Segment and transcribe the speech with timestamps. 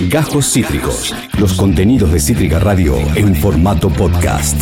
[0.00, 1.12] Gajos Cítricos.
[1.38, 4.56] Los contenidos de Cítrica Radio en formato podcast.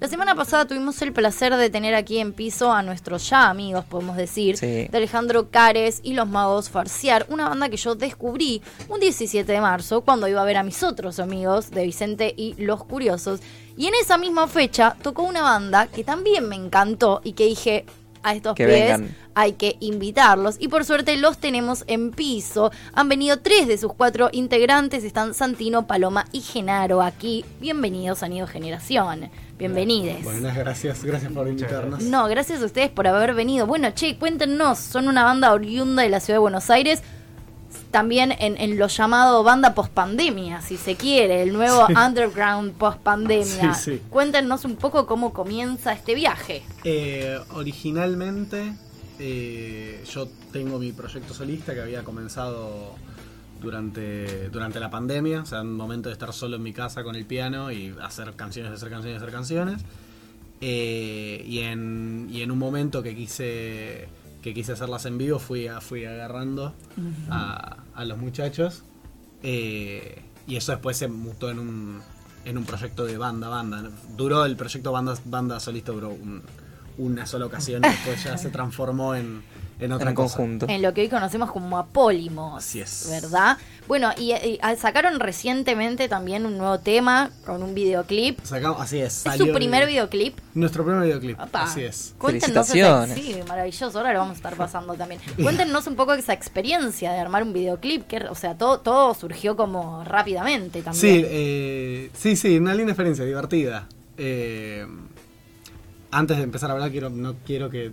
[0.00, 3.86] La semana pasada tuvimos el placer de tener aquí en piso a nuestros ya amigos,
[3.86, 4.66] podemos decir, Sí.
[4.66, 9.60] de Alejandro Cares y los Magos Farciar, una banda que yo descubrí un 17 de
[9.62, 13.40] marzo cuando iba a ver a mis otros amigos de Vicente y Los Curiosos.
[13.78, 17.86] Y en esa misma fecha tocó una banda que también me encantó y que dije
[18.24, 19.14] a estos Que pies vengan.
[19.34, 20.56] hay que invitarlos.
[20.58, 22.72] Y por suerte los tenemos en piso.
[22.94, 25.04] Han venido tres de sus cuatro integrantes.
[25.04, 27.44] Están Santino, Paloma y Genaro aquí.
[27.60, 29.30] Bienvenidos a Nido Generación.
[29.58, 30.24] Bienvenides.
[30.24, 32.02] Buenas, gracias, gracias por invitarnos.
[32.02, 33.66] No, gracias a ustedes por haber venido.
[33.66, 37.02] Bueno, che, cuéntenos, son una banda oriunda de la ciudad de Buenos Aires,
[37.94, 43.72] también en, en lo llamado banda post-pandemia, si se quiere, el nuevo underground post-pandemia.
[43.74, 44.02] Sí, sí.
[44.10, 46.64] Cuéntenos un poco cómo comienza este viaje.
[46.82, 48.74] Eh, originalmente,
[49.20, 52.96] eh, yo tengo mi proyecto solista que había comenzado
[53.62, 57.14] durante, durante la pandemia, o sea, un momento de estar solo en mi casa con
[57.14, 59.82] el piano y hacer canciones, hacer canciones, hacer canciones.
[60.60, 64.08] Eh, y, en, y en un momento que quise
[64.42, 66.74] que quise hacerlas en vivo fui, a- fui agarrando
[67.30, 68.82] a, a los muchachos
[69.42, 72.00] eh, y eso después se mutó en un,
[72.44, 73.90] en un proyecto de banda, banda.
[74.16, 76.42] Duró el proyecto banda, banda solista, duró un-
[76.96, 79.42] una sola ocasión y después ya se transformó en,
[79.80, 80.36] en otra en cosa.
[80.36, 80.66] conjunto.
[80.68, 82.58] En lo que hoy conocemos como Apólimos.
[82.64, 83.06] Así es.
[83.10, 83.58] ¿Verdad?
[83.86, 88.38] Bueno, y, y, ah, sacaron recientemente también un nuevo tema con un videoclip.
[88.42, 89.26] Sacamos, así es.
[89.26, 90.38] ¿Es su primer el- videoclip?
[90.54, 91.38] Nuestro primer videoclip.
[91.38, 91.64] Opa.
[91.64, 92.14] Así es.
[92.18, 93.18] Cuéntenos esa- Felicitaciones.
[93.18, 93.98] sí, maravilloso.
[93.98, 95.20] Ahora lo vamos a estar pasando también.
[95.42, 98.06] Cuéntenos un poco esa experiencia de armar un videoclip.
[98.06, 101.00] Que, o sea, todo, todo surgió como rápidamente también.
[101.00, 103.86] Sí, eh, sí, sí, una linda experiencia, divertida.
[104.16, 104.86] Eh,
[106.14, 107.92] antes de empezar a hablar, quiero, no quiero que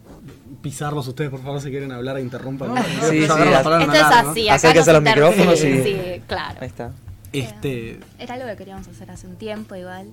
[0.61, 2.71] pisarlos ustedes, por favor, si quieren hablar, interrumpan.
[2.77, 4.47] Sí, Yo sí, haz- palabra, Esto es así.
[4.49, 6.57] no se a los micrófonos sí, y- sí, claro.
[6.61, 6.91] Ahí está.
[7.33, 10.07] Este, Era algo que queríamos hacer hace un tiempo igual.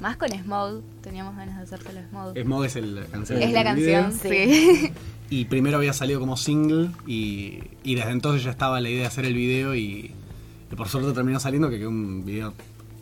[0.00, 2.36] Más con Smog, teníamos ganas de hacérselo Smog.
[2.38, 3.42] Smog es el- la canción.
[3.42, 4.46] Es la canción, video.
[4.48, 4.92] sí.
[5.30, 9.06] Y primero había salido como single y, y desde entonces ya estaba la idea de
[9.06, 10.12] hacer el video y,
[10.70, 12.52] y por suerte terminó saliendo que quedó un video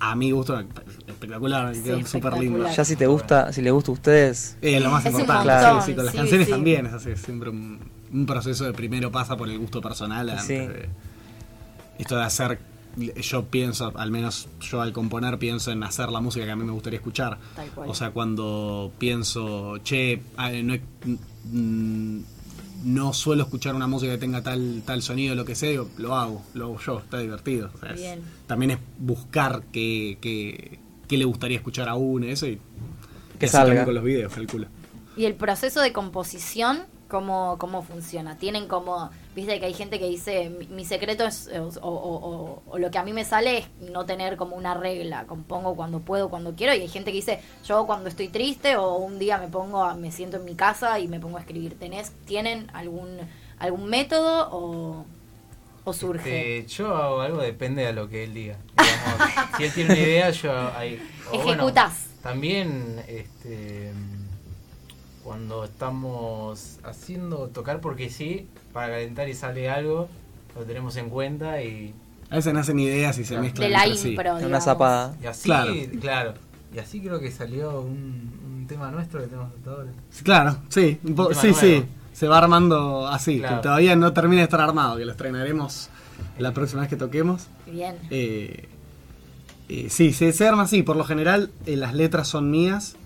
[0.04, 0.58] a mi gusto
[1.06, 2.68] espectacular, Sí, quedó súper lindo.
[2.68, 5.64] Ya si te gusta, si le gusta a ustedes, Eh, lo más Es un importante,
[5.64, 6.52] montón, sí, sí, con las sí, canciones sí.
[6.52, 7.78] también es así, siempre un,
[8.12, 10.54] un proceso de primero pasa por el gusto personal antes Sí.
[10.54, 10.88] de-
[12.00, 12.58] esto de hacer,
[12.96, 16.64] yo pienso, al menos yo al componer pienso en hacer la música que a mí
[16.64, 17.38] me gustaría escuchar.
[17.54, 17.88] Tal cual.
[17.88, 20.74] O sea, cuando pienso, che, ah, no,
[21.44, 22.18] mm,
[22.84, 26.14] no suelo escuchar una música que tenga tal, tal sonido, lo que sea, digo, lo
[26.16, 27.70] hago, lo hago yo, está divertido.
[27.74, 28.20] O sea, es- Bien.
[28.46, 30.78] también es buscar qué, qué,
[31.08, 32.58] qué le gustaría escuchar a uno, eso y,
[33.38, 33.84] Que y salga.
[33.84, 34.66] con los videos, calculo.
[35.16, 36.82] Y el proceso de composición,
[37.12, 38.38] ¿cómo, cómo funciona?
[38.38, 41.90] Tienen como, viste que hay gente que dice, mi, mi secreto es, eh, o, o-
[41.90, 45.76] o- o lo que a mí me sale es no tener como una regla, compongo
[45.76, 49.18] cuando puedo, cuando quiero, y hay gente que dice, yo cuando estoy triste o un
[49.18, 51.78] día me pongo, a- me siento en mi casa y me pongo a escribir.
[51.78, 53.18] ¿Tenés, ¿Tienen algún,
[53.58, 55.04] algún método o,
[55.84, 56.60] o surge?
[56.62, 58.56] Este, yo hago algo, depende de lo que él diga.
[58.74, 60.98] Digamos, si él tiene una idea, yo ahí.
[61.44, 61.64] bueno,
[62.22, 63.92] también, este,
[65.24, 70.08] cuando estamos haciendo tocar porque sí, para calentar y sale algo,
[70.56, 71.94] lo tenemos en cuenta y,
[72.30, 73.68] A veces nacen ideas y se mezclan.
[73.68, 74.16] de la sí.
[74.44, 75.14] una zapada.
[75.22, 75.72] y así, Claro.
[76.00, 76.34] claro.
[76.74, 79.90] Y así creo que salió un, un tema nuestro que tenemos hasta ahora.
[80.10, 80.98] Sí, Claro, sí,
[81.40, 81.84] sí, sí.
[82.12, 83.56] Se va armando así, Claro.
[83.56, 85.88] que todavía no termina de estar armado, que lo estrenaremos
[86.38, 87.46] la próxima vez que toquemos.
[87.70, 87.96] Bien.
[88.10, 88.68] Eh,
[89.68, 90.82] eh, sí, se, se arma así.
[90.82, 92.96] Por lo general, eh, las letras son mías.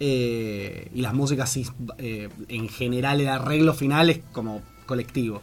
[0.00, 1.66] Eh, y las músicas sí.
[1.98, 5.42] eh, en general, el arreglo final es como colectivo.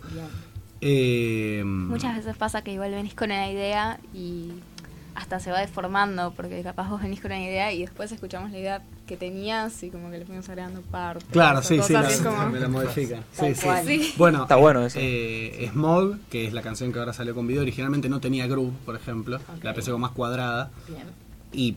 [0.81, 4.49] Eh, Muchas veces pasa que igual venís con una idea y
[5.15, 8.59] hasta se va deformando, porque capaz vos venís con una idea y después escuchamos la
[8.59, 11.25] idea que tenías y como que le fuimos agregando partes.
[11.31, 13.23] Claro, sí, sí, la, como- me la modifican.
[13.37, 13.85] Tal Sí, cual.
[13.85, 14.03] sí.
[14.03, 14.13] Sí.
[14.17, 14.97] Bueno, Está bueno eso.
[15.01, 18.73] eh, Smog, que es la canción que ahora salió con video, originalmente no tenía groove,
[18.85, 19.39] por ejemplo.
[19.61, 20.71] La pensé como más cuadrada.
[20.87, 21.03] Bien.
[21.53, 21.75] Y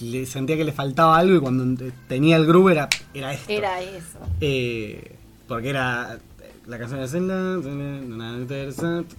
[0.00, 3.52] le sentía que le faltaba algo y cuando tenía el groove era, era esto.
[3.52, 4.18] Era eso.
[4.40, 6.18] Eh, porque era
[6.66, 9.14] la canción de Zelda, nada interesante,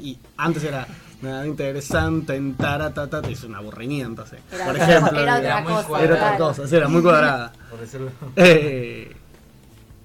[0.00, 0.86] y antes era
[1.22, 4.24] nada interesante, en taratata, es un aburrimiento.
[4.52, 5.88] Era por ejemplo, era era, otra muy cosa.
[5.88, 6.28] cuadrada.
[6.28, 7.52] era cosa, sí, era muy cuadrada.
[7.70, 8.10] Por decirlo.
[8.36, 9.16] Eh,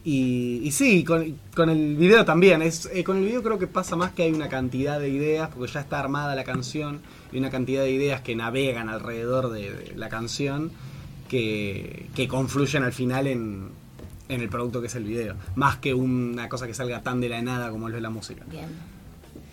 [0.06, 2.62] y, y sí, con, con el video también.
[2.62, 5.50] Es, eh, con el video creo que pasa más que hay una cantidad de ideas,
[5.54, 7.02] porque ya está armada la canción,
[7.34, 10.72] y una cantidad de ideas que navegan alrededor de, de la canción,
[11.28, 13.70] que, que confluyen al final en,
[14.30, 15.36] en el producto que es el video.
[15.56, 18.44] Más que una cosa que salga tan de la nada como lo es la música.
[18.50, 18.70] Bien.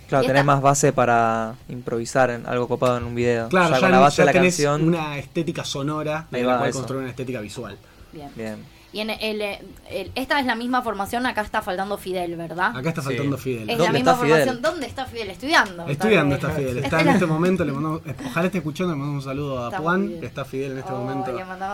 [0.09, 3.49] Claro, tenés más base para improvisar en algo copado en un video.
[3.49, 4.87] Claro, ya ya, con la base ya de la tenés canción.
[4.87, 7.79] una estética sonora de la cual construir una estética visual.
[8.13, 8.29] Bien.
[8.37, 8.82] Bien.
[8.93, 12.77] Y en el, el- esta es la misma formación, acá está faltando Fidel, ¿verdad?
[12.77, 13.09] Acá está Sí.
[13.09, 13.71] faltando Fidel.
[13.71, 14.39] es ¿Dónde la misma está Fidel?
[14.41, 14.63] formación.
[14.63, 15.31] ¿Dónde está Fidel?
[15.31, 15.87] Estudiando.
[15.89, 16.51] Estudiando está.
[16.51, 16.79] Fidel.
[16.79, 19.69] Está es en este momento, le mandamos, ojalá esté escuchando, le mandamos un saludo a
[19.69, 21.33] Está Juan, que está Fidel en este Oh, momento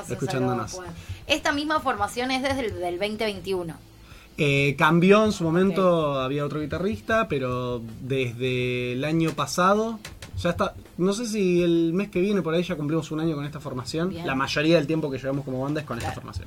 [0.08, 0.78] escuchándonos.
[1.26, 3.74] Esta misma formación es desde el del 2021.
[4.40, 9.98] Eh, cambió en su momento, había otro guitarrista, pero desde el año pasado,
[10.40, 13.34] ya está, no sé si el mes que viene por ahí ya cumplimos un año
[13.34, 14.10] con esta formación.
[14.10, 14.24] Bien.
[14.24, 16.46] La mayoría del tiempo que llevamos como banda es con esta formación.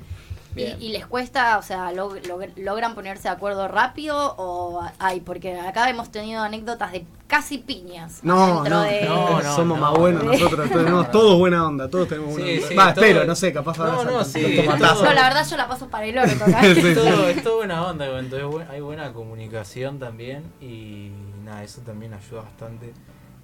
[0.52, 0.82] Y, Bien.
[0.82, 5.58] y les cuesta, o sea, log- log- logran ponerse de acuerdo rápido o hay, porque
[5.58, 8.18] acá hemos tenido anécdotas de casi piñas.
[8.22, 9.54] No, de- no, no.
[9.56, 12.68] somos más buenos nosotros, tenemos todos buena onda, todos tenemos buena Sí, onda.
[12.68, 15.46] sí, Va, todo- espero, no sé, capaz ahora No, no, sí, todo- No, la verdad
[15.48, 16.12] yo la paso para el
[16.74, 16.86] sí.
[16.88, 21.12] Es todo, es todo buena onda, entonces hay buena comunicación también y
[21.44, 22.92] nada, eso también ayuda bastante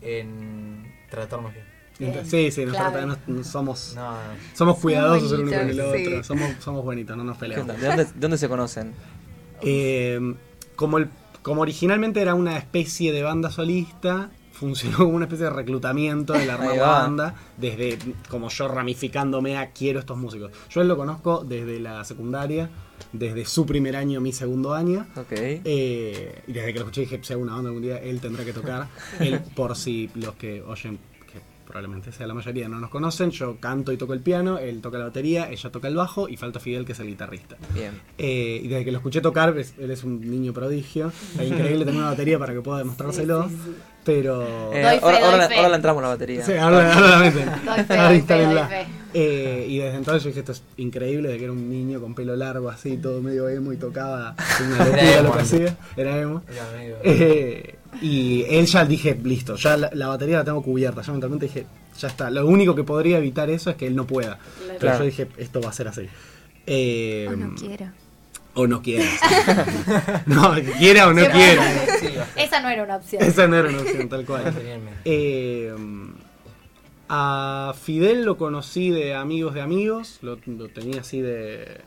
[0.02, 1.66] en tratarnos bien.
[1.98, 2.92] Bien, Sí, sí, nosotros
[3.26, 3.44] claro.
[3.44, 4.18] somos, No, no.
[4.54, 6.24] somos cuidadosos el uno con el bonitos, otro, sí.
[6.24, 7.66] somos, somos buenitos, no nos ¿Qué peleamos.
[7.80, 8.92] ¿De dónde, de dónde se conocen?
[9.62, 10.34] Eh,
[10.76, 11.08] como, el,
[11.42, 16.46] como originalmente era una especie de banda solista, funcionó como una especie de reclutamiento de
[16.46, 17.98] la banda, desde
[18.28, 20.52] como yo ramificándome a quiero estos músicos.
[20.70, 22.70] Yo él lo conozco desde la secundaria,
[23.12, 25.06] desde su primer año, mi segundo año.
[25.16, 25.32] Ok.
[25.32, 28.44] Eh, y desde que lo escuché dije, si hago una banda algún día, él tendrá
[28.44, 28.86] que tocar.
[29.20, 30.98] él, por si los que oyen,
[31.68, 34.96] probablemente sea la mayoría, no nos conocen, yo canto y toco el piano, él toca
[34.98, 37.56] la batería, ella toca el bajo y falta Fidel, que es el guitarrista.
[37.74, 37.92] Bien.
[38.16, 41.12] Eh, y desde que lo escuché tocar, es- él es un niño prodigio.
[41.38, 43.48] Es increíble tener una batería para que pueda demostrárselo.
[44.04, 44.72] Pero.
[44.72, 46.42] Eh, Doy fe, ahora, doy ahora- ahora le entramos la batería.
[46.44, 47.48] Sí, ahora, ahora la meten.
[48.46, 48.86] Ahora.
[49.14, 52.14] Eh, y desde entonces yo dije, esto es increíble, de que era un niño con
[52.14, 54.34] pelo largo así, todo medio emo y tocaba
[54.66, 55.76] una locura lo emo que hacía.
[55.96, 56.42] Era emo.
[56.50, 61.02] Era medio- Eh, y él ya dije, listo, ya la, la batería la tengo cubierta.
[61.02, 61.66] Ya mentalmente dije,
[61.98, 62.30] ya está.
[62.30, 64.38] Lo único que podría evitar eso es que él no pueda.
[64.78, 66.08] Pero yo dije, esto va a ser así.
[66.66, 67.86] Eh, Oh, no quiero.
[68.54, 69.04] o no quiera.
[70.26, 71.84] no, quiera o no quiera.
[72.36, 73.22] Esa no era una opción.
[73.22, 74.52] Esa no era una opción, tal cual.
[75.04, 75.72] Eh,
[77.08, 81.80] a Fidel lo conocí de amigos de amigos, lo, lo tenía así de.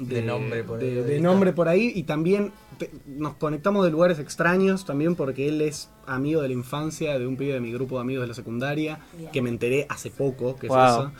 [0.00, 3.90] De nombre por ahí, de, de nombre por ahí y también te- nos conectamos de
[3.90, 7.70] lugares extraños también porque él es amigo de la infancia de un pibe de mi
[7.72, 9.30] grupo de amigos de la secundaria Bien.
[9.30, 10.78] que me enteré hace poco que Wow.
[10.78, 11.12] es eso.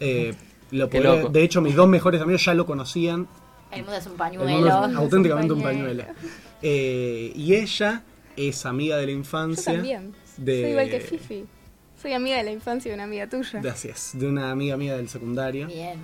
[0.00, 0.34] Eh,
[0.72, 3.26] lo de hecho mis dos mejores amigos ya lo conocían
[3.72, 4.48] El mundo es un el pañuelo.
[4.50, 6.02] mundo es auténticamente un pañuelo.
[6.04, 6.18] pañuelo.
[6.62, 8.02] Eh, y ella
[8.36, 9.72] es amiga de la Yo infancia.
[9.72, 10.12] también.
[10.36, 11.44] de- Soy igual que Fifi.
[12.00, 13.60] Soy amiga de la infancia de una amiga tuya.
[13.84, 15.66] Es, de una amiga mía del secundario.
[15.66, 15.98] Bien.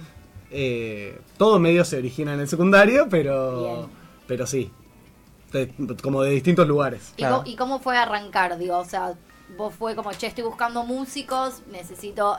[0.58, 3.86] Eh, todo medio se origina en el secundario, pero, Bien.
[4.26, 4.70] pero sí.
[5.52, 5.70] De-
[6.02, 7.12] como de distintos lugares.
[7.16, 7.36] ¿Y, Claro.
[7.38, 8.56] cómo, ¿Y cómo fue arrancar?
[8.58, 9.14] Digo, o sea,
[9.58, 12.38] vos fue como, che, estoy buscando músicos, necesito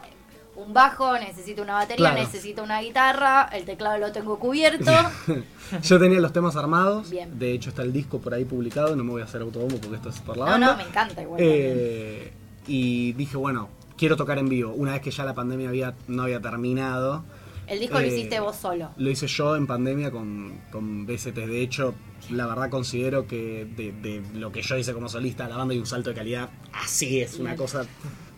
[0.56, 2.20] un bajo, necesito una batería, Claro.
[2.20, 4.92] necesito una guitarra, el teclado lo tengo cubierto.
[5.84, 7.12] Yo tenía los temas armados.
[7.12, 7.38] Bien.
[7.38, 8.96] De hecho, está el disco por ahí publicado.
[8.96, 10.68] No me voy a hacer autobombo porque esto es por la no, banda.
[10.72, 11.40] no, me encanta igual.
[11.44, 12.34] Eh,
[12.66, 14.74] y dije, bueno, quiero tocar en vivo.
[14.76, 17.24] Una vez que ya la pandemia había, no había terminado.
[17.68, 18.92] El disco lo eh, hiciste vos solo.
[18.98, 21.34] Lo hice yo en pandemia con, con BST.
[21.36, 21.94] De hecho,
[22.32, 25.80] la verdad considero que de, de lo que yo hice como solista la banda hay
[25.80, 26.50] un salto de calidad.
[26.74, 27.86] Así es, una cosa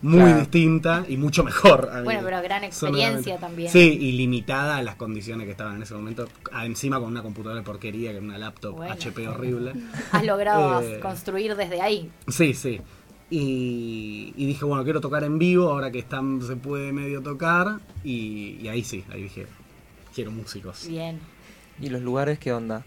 [0.02, 0.38] muy Claro.
[0.40, 1.90] distinta y mucho mejor.
[1.92, 2.02] a.
[2.02, 3.70] Bueno, pero gran experiencia también.
[3.70, 6.26] Sí, y limitada a las condiciones que estaban en ese momento.
[6.64, 8.94] Encima con una computadora de porquería, que era una laptop Bueno.
[8.94, 9.74] HP horrible.
[10.12, 12.10] Has logrado Eh, construir desde ahí.
[12.28, 12.80] Sí, sí.
[13.30, 17.78] Y, y dije, bueno, quiero tocar en vivo, ahora que están, se puede medio tocar.
[18.02, 19.46] Y, y ahí sí, ahí dije,
[20.14, 20.86] quiero músicos.
[20.88, 21.20] Bien.
[21.80, 22.84] ¿Y los lugares qué onda?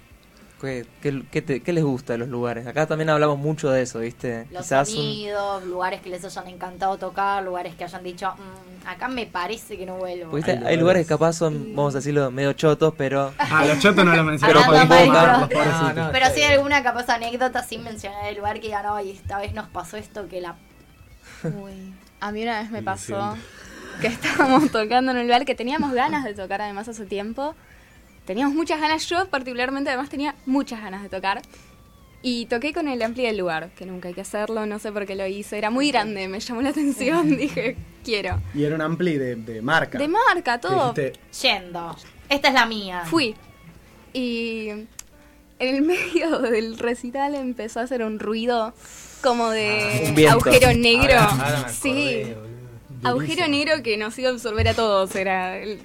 [0.63, 2.65] ¿Qué, qué, qué te- qué les gusta de los lugares?
[2.65, 4.47] Acá también hablamos mucho de eso, ¿viste?
[4.49, 8.87] Los Quizás un- sonidos, lugares que les hayan encantado tocar, lugares que hayan dicho, "Mm,
[8.87, 10.31] acá me parece que no vuelvo.
[10.35, 10.51] ¿viste?
[10.51, 10.79] Hay Hay, lugares.
[10.79, 14.25] lugares que capaz son, vamos a decirlo, medio chotos, pero Ah, los chotos no los
[14.25, 14.53] mencioné.
[14.53, 14.71] Pero-.
[15.11, 16.11] No, no.
[16.13, 19.39] Pero sí hay alguna capaz anécdota sin mencionar el lugar que digan, no, y esta
[19.39, 20.55] vez nos pasó esto que la...
[21.43, 23.35] Uy, a mí una vez me pasó
[23.99, 27.53] que estábamos tocando en un lugar que teníamos ganas de tocar además hace tiempo.
[28.25, 31.41] Teníamos muchas ganas, yo particularmente además tenía muchas ganas de tocar.
[32.25, 35.05] Y toqué con el ampli del lugar, que nunca hay que hacerlo, no sé por
[35.05, 35.57] qué lo hice.
[35.57, 37.75] Era muy grande, me llamó la atención, dije,
[38.05, 38.41] quiero.
[38.53, 39.97] Y era un ampli de, de marca.
[39.97, 40.93] De marca, todo.
[40.93, 41.95] dijiste, Yendo.
[42.29, 43.03] Esta es la mía.
[43.05, 43.35] Fui.
[44.13, 44.87] Y en
[45.59, 48.73] el medio del recital empezó a hacer un ruido
[49.21, 50.35] como de Un viento.
[50.35, 51.19] agujero negro.
[51.19, 52.33] Ahora- ahora me sí.
[53.03, 55.13] Agujero negro que nos iba a absorber a todos.
[55.17, 55.81] Era el-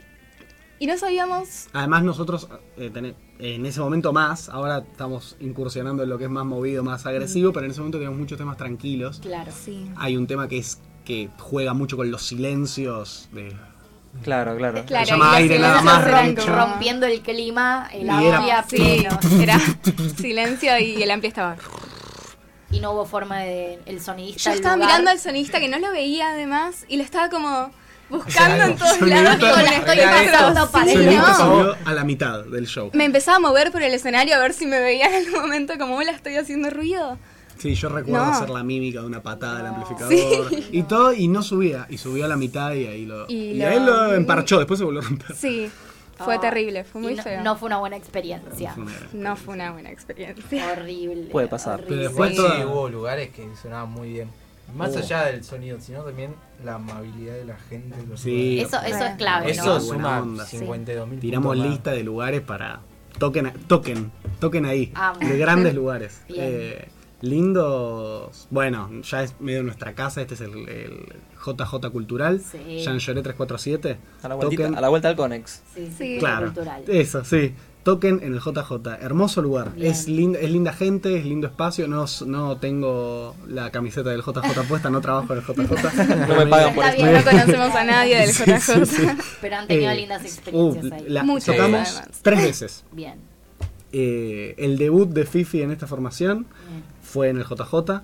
[0.78, 1.66] Y no sabíamos...
[1.72, 6.44] Además nosotros eh, en ese momento más, ahora estamos incursionando en lo que es más
[6.44, 9.18] movido, más agresivo, pero en ese momento teníamos muchos temas tranquilos.
[9.20, 9.50] Claro.
[9.52, 9.90] Sí.
[9.96, 13.54] Hay un tema que es que juega mucho con los silencios de
[14.22, 14.84] Claro, claro.
[14.86, 19.18] Claro, Se llama aire nada más, Rompiendo el clima, el amplia Sí, pleno.
[19.40, 19.58] era
[20.16, 21.56] silencio y el ampli estaba...
[22.70, 23.78] Y no hubo forma de.
[23.86, 24.50] El sonidista.
[24.50, 27.70] Yo estaba lugar- mirando al sonista que no lo veía además y lo estaba como
[28.10, 29.38] buscando en todos lados.
[29.38, 31.18] Digo, con la estoy pasando para Sí, el
[31.84, 32.90] a la mitad del show.
[32.94, 35.74] Me empezaba a mover por el escenario a ver si me veía en algún momento
[35.78, 37.18] como la estoy haciendo ruido.
[37.58, 38.30] Sí, yo recuerdo No.
[38.32, 40.12] hacer la mímica de una patada del amplificador
[40.70, 43.26] y todo, y no subía, y subió a la mitad y ahí lo.
[43.28, 45.34] Y Y, lo- ahí lo emparchó, después se volvió a romper.
[45.34, 45.68] Sí,
[46.18, 47.42] fue Ah, terrible, fue y muy no, feo.
[47.42, 48.74] no fue una buena experiencia.
[48.74, 50.72] Fue una- No fue una buena experiencia.
[50.72, 51.30] Horrible.
[51.32, 51.80] Puede pasar.
[51.80, 51.96] horrible.
[51.96, 54.30] Pero después Sí, toda- hubo lugares que sonaban muy bien.
[54.74, 54.98] Más Oh.
[54.98, 56.34] allá del sonido, sino también
[56.64, 57.96] la amabilidad de la gente.
[58.08, 58.60] los Sí.
[58.60, 59.80] Eso, eso es clave, Eso ¿no?
[59.80, 60.44] Suma onda.
[60.44, 62.80] 52 mil Tiramos lista de lugares para.
[63.18, 64.92] Toquen, toquen, toquen ahí.
[64.94, 65.18] Amo.
[65.20, 66.22] De grandes lugares.
[66.28, 66.86] Eh,
[67.20, 68.46] lindos.
[68.50, 70.20] Bueno, ya es medio nuestra casa.
[70.20, 71.06] Este es el, el
[71.44, 72.40] JJ Cultural.
[72.40, 72.80] Sí.
[72.84, 73.96] Jean Lloré 347.
[74.22, 75.62] A la, vueltita- Toquen- a la vuelta al Conex.
[75.74, 76.16] Sí, sí, Sí.
[76.18, 76.46] Claro.
[76.46, 76.82] cultural.
[76.86, 77.54] Eso, sí.
[77.88, 78.86] Toquen en el JJ.
[79.00, 79.72] Hermoso lugar.
[79.74, 79.90] Bien.
[79.90, 81.88] Es, linda, es linda gente, es lindo espacio.
[81.88, 86.26] No, no tengo la camiseta del JJ puesta, no trabajo en el JJ.
[86.28, 87.02] No me pagan por Está esto.
[87.02, 87.14] bien.
[87.14, 88.60] No conocemos a nadie del Sí, JJ.
[88.60, 89.06] sí, sí.
[89.40, 91.04] Pero han tenido Eh, lindas experiencias uh, ahí.
[91.08, 92.18] la- Muchas, tocamos además.
[92.20, 92.84] tres veces.
[92.92, 93.14] Bien.
[93.90, 96.82] Eh, el debut de Fifi en esta formación bien.
[97.02, 98.02] fue en el JJ.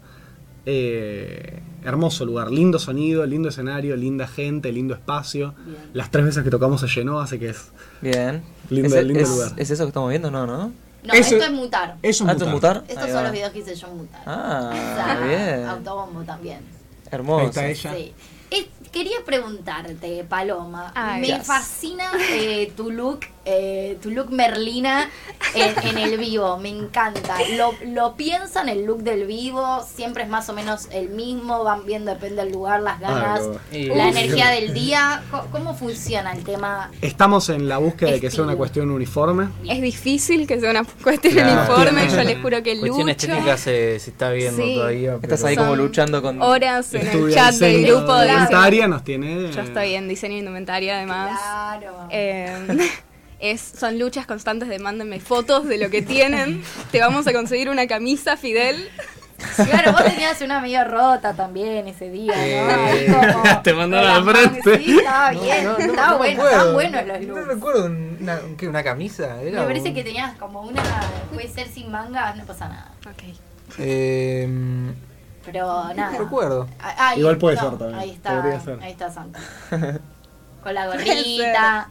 [0.66, 5.54] Eh, hermoso lugar, lindo sonido, lindo escenario, linda gente, lindo espacio.
[5.66, 5.76] Bien.
[5.92, 7.70] Las tres veces que tocamos se llenó, así que es.
[8.00, 8.42] Bien.
[8.70, 9.52] Lindo- ¿Es, lindo es- lugar.
[9.56, 10.30] ¿Es eso que estamos viendo?
[10.30, 10.72] No, ¿no?
[11.02, 11.96] No, Eso- esto es mutar.
[12.02, 12.84] Eso Ah, ¿esto es mutar?
[12.88, 13.22] Estos Ahí son va.
[13.24, 14.22] los videos que hice yo en mutar.
[14.24, 15.66] Ah, O sea, bien.
[15.68, 16.60] Autobombo también.
[17.10, 17.60] Hermoso.
[17.60, 17.94] Ahí está ella.
[17.94, 18.12] Sí.
[18.90, 20.92] Quería preguntarte, Paloma.
[20.94, 25.08] Ay, me fascina eh, tu look, eh, tu look Merlina
[25.54, 26.56] en, en el vivo.
[26.58, 27.36] Me encanta.
[27.56, 31.62] Lo, lo piensan el look del vivo, siempre es más o menos el mismo.
[31.64, 33.40] Van viendo, depende del lugar, las ganas,
[33.72, 33.94] Ay, no.
[33.96, 34.16] la Uf.
[34.16, 35.22] energía del día.
[35.30, 36.90] Co- ¿Cómo funciona el tema?
[37.00, 38.44] Estamos en la búsqueda de que sea Estilo.
[38.44, 39.48] una cuestión uniforme.
[39.68, 41.60] Es difícil que sea una cuestión Claro.
[41.74, 44.74] uniforme, yo les juro que Cuestión lucho estética se, se está viendo Sí.
[44.74, 45.18] todavía.
[45.22, 46.40] Estás ahí como luchando con...
[46.42, 49.50] horas en el chat del grupo de de indumentaria, nos tiene.
[49.52, 51.38] Yo estoy en diseño de indumentaria además.
[51.40, 52.08] Claro.
[52.10, 52.90] Eh,
[53.50, 56.62] es, son luchas constantes de mándenme fotos de lo que tienen.
[56.90, 58.88] Te vamos a conseguir una camisa, Fidel.
[59.56, 62.40] Claro, vos tenías una medio rota también ese día, ¿no?
[62.40, 64.78] Ahí Eh, como- te mandaron al frente.
[64.78, 67.46] Sí, estaba bien, No, no, no estaba me bueno, estaban buenos los No looks.
[67.48, 69.42] recuerdo una, ¿qué, una camisa.
[69.42, 70.82] Era Me parece un- que tenías como una,
[71.32, 72.92] puede ser sin mangas, no pasa nada.
[73.06, 73.22] Ok.
[73.78, 74.48] Eh,
[75.44, 76.12] Pero nada.
[76.12, 76.68] no recuerdo.
[76.80, 78.78] Ah, ahí- Igual puede no, ser también, Ahí está, ser.
[78.82, 79.40] ahí está Santa.
[80.62, 81.88] Con la gorrita.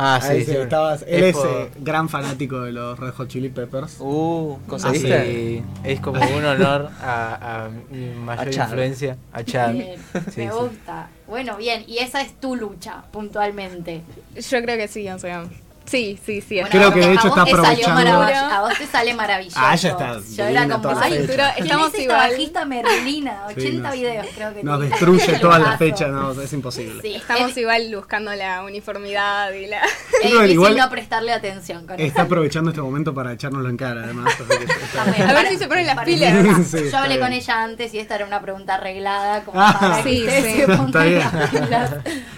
[0.00, 0.56] Ah, sí, sí, sí.
[0.56, 3.96] estabas, él Es es por- eh, gran fanático de los Red Hot Chili Peppers.
[3.98, 5.26] Uh, Ah, ¿conseguiste?
[5.26, 5.62] sí.
[5.82, 9.72] Es como un honor a, a mi mayor A influencia, a Chad.
[9.72, 9.98] Bien,
[10.32, 10.56] Sí, me sí.
[10.56, 11.08] gusta.
[11.26, 14.02] Bueno, bien, y esa es tu lucha, puntualmente.
[14.36, 15.44] Yo creo que sí, o sea.
[15.90, 16.56] Sí, sí, sí.
[16.56, 19.56] Bueno, Creo a vos que te- de hecho está aprovechando- A vos te sale maravilloso.
[19.60, 21.52] Ah, ya está, Yo era como, ay, fecha.
[21.54, 22.30] ¿quién Estamos es esta igual.
[22.30, 23.42] bajista Merlina?
[23.46, 24.90] 80 Sí, videos creo que Nos tiene.
[24.90, 25.78] destruye Lo toda la paso.
[25.78, 27.02] fecha, no, es imposible.
[27.02, 29.78] Sí, Estamos es- igual buscando la uniformidad y la.
[29.82, 32.26] es que difícil igual- no prestarle atención con Está eso.
[32.26, 34.34] aprovechando este momento para echárnoslo en cara, además.
[34.34, 35.28] que está- Está.
[35.30, 36.66] A ver si se ponen las pilas.
[36.68, 39.76] Sí, Yo hablé con ella antes y esta era una pregunta arreglada como Ah.
[39.80, 40.60] para que Sí, ustedes sí.
[40.60, 41.18] se pongan Está bien.
[41.32, 41.90] las pilas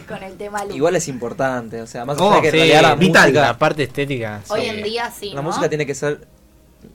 [0.08, 0.60] con el tema.
[0.72, 3.52] Igual es importante, o sea, más Oh, allá de que en realidad la vital, música,
[3.52, 4.40] La parte estética.
[4.48, 5.42] Hoy en día sí, la ¿no?
[5.42, 6.26] música tiene que ser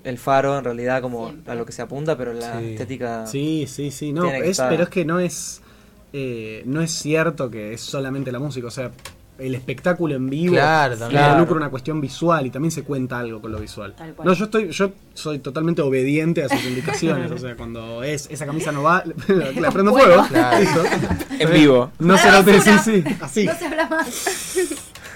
[0.04, 1.52] el faro en realidad como Siempre.
[1.52, 2.72] a lo que se apunta, pero la Sí.
[2.72, 3.28] estética...
[3.28, 4.70] Sí, sí, sí, no, es, estar.
[4.70, 5.62] pero es que no es,
[6.14, 8.92] eh, no es cierto que es solamente la música, o sea,
[9.38, 11.22] el espectáculo en vivo Claro, también.
[11.26, 13.94] involucra una cuestión visual y también se cuenta algo con lo visual.
[13.94, 14.26] Tal cual.
[14.28, 18.46] No, yo estoy, yo soy totalmente obediente a sus indicaciones, o sea, cuando es esa
[18.46, 20.24] camisa no va, le prendo Bueno.
[20.24, 20.60] fuego, Claro.
[20.62, 20.84] listo.
[21.38, 21.92] En vivo.
[22.00, 23.46] No se la lo sí, sí, así.
[23.46, 24.58] No se habla más.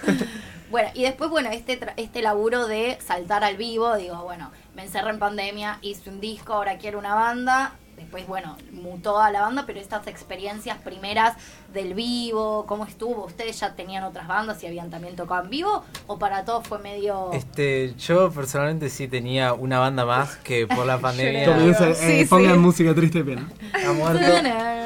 [0.69, 5.09] bueno, y después, bueno, este, este laburo de saltar al vivo, digo, bueno, me encerré
[5.09, 7.73] en pandemia, hice un disco, ahora quiero una banda.
[7.99, 11.35] Después, bueno, mutó a la banda, pero estas experiencias primeras
[11.73, 13.25] del vivo, ¿cómo estuvo?
[13.25, 15.83] ¿Ustedes ya tenían otras bandas y habían también tocado en vivo?
[16.07, 17.29] ¿O para todos fue medio...
[17.33, 22.25] Este, yo personalmente sí tenía una banda más que por la pandemia Comienza, eh, Sí,
[22.25, 22.59] pongan sí.
[22.59, 23.49] música triste pena.
[23.85, 24.25] ha muerto.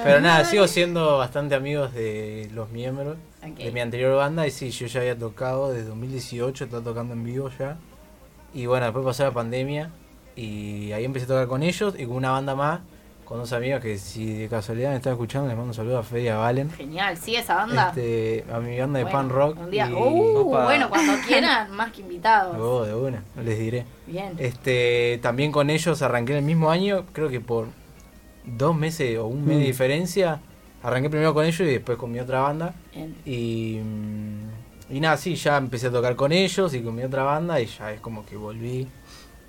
[0.03, 4.71] Pero nada, sigo siendo bastante amigos de los miembros de mi anterior banda y sí,
[4.71, 7.77] yo ya había tocado desde 2018, estaba tocando en vivo ya.
[8.53, 9.91] Y bueno, después pasó la pandemia
[10.35, 12.79] y ahí empecé a tocar con ellos y con una banda más
[13.25, 16.03] con dos amigos que si de casualidad me están escuchando, les mando un saludo a
[16.03, 16.69] Fede y a Valen.
[16.71, 17.89] Genial, sí, esa banda.
[17.89, 19.59] Este, a mi banda de Bueno, pan rock.
[19.59, 19.89] Un día.
[19.89, 22.57] y- Uh, bueno, cuando quieran, más que invitados.
[22.59, 23.85] Oh, de una, no les diré.
[24.07, 24.33] Bien.
[24.37, 27.67] Este, también con ellos arranqué el mismo año, creo que por
[28.45, 29.67] dos meses o un mes de Mm.
[29.67, 30.41] diferencia.
[30.83, 32.73] Arranqué primero con ellos y después con mi otra banda.
[32.93, 33.15] Bien.
[33.25, 37.23] Y, mm, y nada, sí, ya empecé a tocar con ellos y con mi otra
[37.23, 38.87] banda y ya es como que volví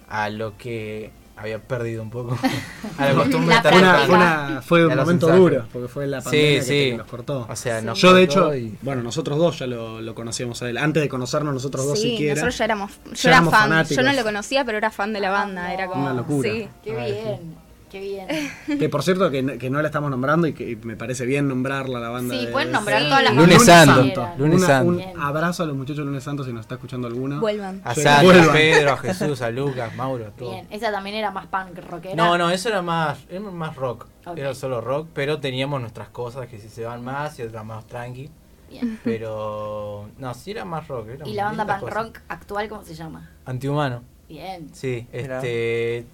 [0.08, 2.38] a lo que había perdido un poco.
[2.98, 4.06] a la costumbre La Fue, una- práctica.
[4.06, 6.96] fue, una- fue Y un momento duro, porque fue la Sí, pandemia que, sí.
[6.96, 7.46] los cortó.
[7.50, 10.68] O sea, nos Yo de hecho, y- bueno, nosotros dos ya lo, lo conocíamos a
[10.70, 10.78] él.
[10.78, 12.34] Antes de conocernos nosotros dos Sí, siquiera.
[12.34, 12.92] nosotros ya éramos.
[13.06, 13.62] Yo Ya era éramos fan.
[13.68, 13.96] fanáticos.
[13.96, 15.72] Yo no lo conocía, pero era fan de la banda.
[15.74, 16.02] Era como.
[16.04, 16.50] Una locura.
[16.50, 16.68] Sí.
[16.84, 17.63] Qué bien.
[17.94, 18.26] Qué bien.
[18.80, 21.46] Que por cierto, que, no- que no la estamos nombrando y que me parece bien
[21.46, 22.34] nombrarla la banda.
[22.34, 23.08] Sí, de- pueden nombrar Sí.
[23.08, 24.02] todas las Lunes Santo.
[24.02, 24.32] quieran.
[24.38, 24.88] Lunes Una- Santo.
[24.88, 25.12] Un Bien.
[25.20, 27.38] abrazo a los muchachos de Lunes Santo si nos está escuchando alguno.
[27.38, 27.80] Vuelvan.
[27.84, 27.94] A.
[27.94, 28.48] Sara, Vuelvan.
[28.48, 30.52] a Pedro, a Jesús, a Lucas, Mauro, a todos.
[30.54, 30.66] Bien.
[30.70, 32.16] Esa también era más punk rockera.
[32.16, 34.06] No, no, eso era más, era más rock.
[34.34, 37.86] Era solo rock, pero teníamos nuestras cosas que si se van más y otras más
[37.86, 38.28] tranqui.
[38.70, 38.98] Bien.
[39.04, 41.08] Pero no, sí era más rock.
[41.10, 41.94] Era ¿Y la banda punk cosas.
[41.94, 43.30] rock actual cómo se llama?
[43.44, 44.02] Antihumano.
[44.28, 44.68] Bien.
[44.72, 46.06] Sí, este.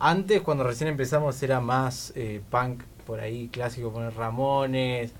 [0.00, 5.12] Antes, cuando recién empezamos, era más eh, punk por ahí, clásico, poner Ramones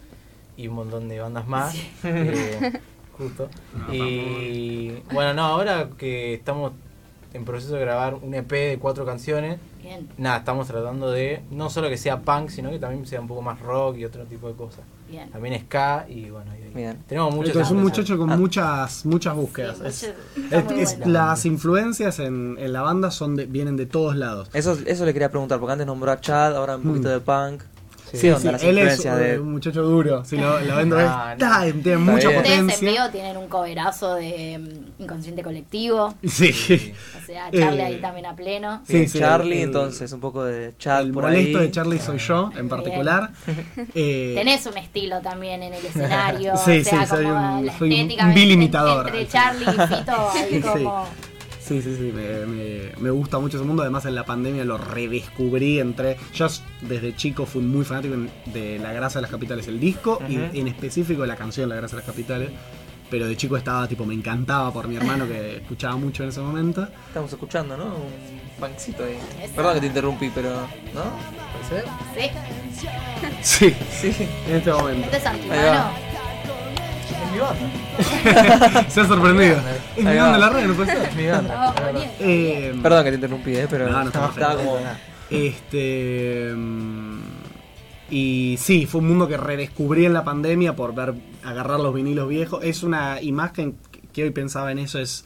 [0.56, 1.74] y un montón de bandas más.
[2.04, 2.80] eh,
[3.16, 3.48] justo.
[3.90, 6.72] Y bueno, no, ahora que estamos
[7.32, 10.08] en proceso de grabar un EP de cuatro canciones, Bien.
[10.18, 13.42] nada, estamos tratando de no solo que sea punk, sino que también sea un poco
[13.42, 14.80] más rock y otro tipo de cosas.
[15.08, 15.30] Bien.
[15.30, 17.02] También ska y bueno, y- y Bien.
[17.08, 18.36] tenemos muchas es un muchacho con Ah.
[18.36, 19.78] muchas muchas búsquedas.
[19.78, 21.12] Sí, Es- mucho- está es- muy es- bueno.
[21.12, 24.50] las influencias en, en la banda son de, vienen de todos lados.
[24.52, 27.12] Eso, eso le quería preguntar, porque antes nombró a Chad, ahora un poquito Mm.
[27.12, 27.62] de punk.
[28.12, 28.18] Sí.
[28.20, 29.38] ¿Qué onda las él es de...?
[29.40, 30.24] un muchacho duro.
[30.24, 31.36] Si lo, lo ven, No, no.
[31.38, 32.40] ta, tiene mucha bien.
[32.40, 32.90] Ustedes en potencia.
[32.90, 36.14] vivo tienen un coverazo de mm, Inconsciente Colectivo.
[36.28, 36.94] Sí.
[37.22, 38.82] O sea, Charlie Eh, ahí también a pleno.
[38.86, 40.74] Sí, sí, Charlie, el- entonces un poco de
[41.06, 41.64] El por molesto ahí.
[41.66, 43.30] de Charlie soy yo, en particular.
[43.94, 46.54] Eh, Tenés un estilo también en el escenario.
[46.64, 48.50] Sí, o sea, sí, soy como un- la soy un- un Bill
[49.22, 50.60] entre- Charlie y Fito, ahí Sí.
[50.60, 51.06] como.
[51.68, 53.82] Sí, sí, sí, me, me- me gusta mucho ese mundo.
[53.82, 55.78] Además, en la pandemia lo redescubrí.
[55.80, 56.46] Entre, yo
[56.80, 60.68] desde chico fui muy fanático de La Grasa de las Capitales, el disco, y en
[60.68, 62.50] específico la canción La Grasa de las Capitales.
[63.10, 66.40] Pero de chico estaba, tipo, me encantaba por mi hermano que escuchaba mucho en ese
[66.40, 66.86] momento.
[67.08, 67.84] Estamos escuchando, ¿no?
[67.86, 69.16] Un punkcito ahí.
[69.42, 69.54] Esa.
[69.56, 70.50] Perdón que te interrumpí, pero...
[70.94, 71.04] ¿No?
[71.68, 71.84] ¿Puede ser?
[73.42, 73.74] Sí, Sí,
[74.12, 74.28] Sí.
[74.48, 75.06] en este momento.
[75.10, 76.07] este es.
[77.10, 78.84] Es mi banda.
[78.90, 79.56] Se ha sorprendido.
[79.96, 81.08] Es mi banda la red, no puede ser.
[81.08, 81.74] Es mi banda.
[81.92, 82.10] Bien.
[82.20, 83.66] Eh, Perdón que te interrumpí, ¿eh?
[83.68, 84.70] Pero No, no está estaba perfecto.
[84.72, 84.86] como...
[85.30, 86.54] Este.
[88.10, 92.28] Y sí, fue un mundo que redescubrí en la pandemia por ver, agarrar los vinilos
[92.28, 92.64] viejos.
[92.64, 93.76] Es una imagen
[94.12, 95.24] que hoy pensaba en eso, es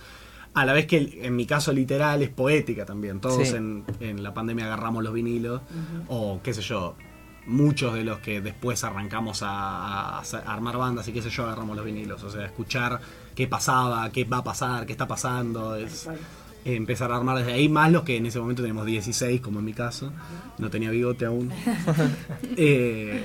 [0.55, 3.21] a la vez que en mi caso literal es poética también.
[3.21, 3.55] Todos Sí.
[3.55, 5.61] en, en la pandemia agarramos los vinilos,
[6.09, 6.97] o qué sé yo,
[7.47, 11.85] muchos de los que después arrancamos a, armar bandas y qué sé yo, agarramos los
[11.85, 12.23] vinilos.
[12.23, 13.01] O sea, escuchar
[13.35, 15.77] qué pasaba, qué va a pasar, qué está pasando.
[15.77, 16.09] Es,
[16.65, 19.65] empezar a armar desde ahí, más los que en ese momento tenemos 16, como en
[19.65, 20.13] mi caso.
[20.59, 21.53] No tenía bigote aún.
[22.57, 23.25] Eh,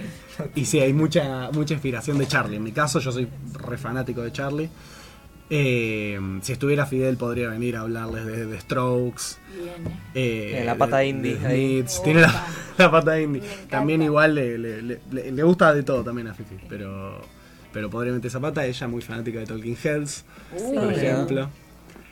[0.55, 2.55] y sí, hay mucha, mucha inspiración de Charlie.
[2.55, 4.69] En mi caso, yo soy re fanático de Charlie.
[5.49, 9.37] Eh, si estuviera Fidel, podría venir a hablarles de The Strokes.
[9.55, 9.93] Bien.
[10.13, 11.85] eh, Eh, la pata de- indie de.
[12.03, 12.45] Tiene la,
[12.77, 13.41] la pata indie.
[13.69, 16.55] También, igual, le, le- le- gusta de todo también a Fifi.
[16.67, 17.21] Pero,
[17.71, 18.65] pero podría meter esa pata.
[18.65, 20.25] Ella muy fanática de Talking Heads,
[20.57, 21.49] Uh, por ejemplo.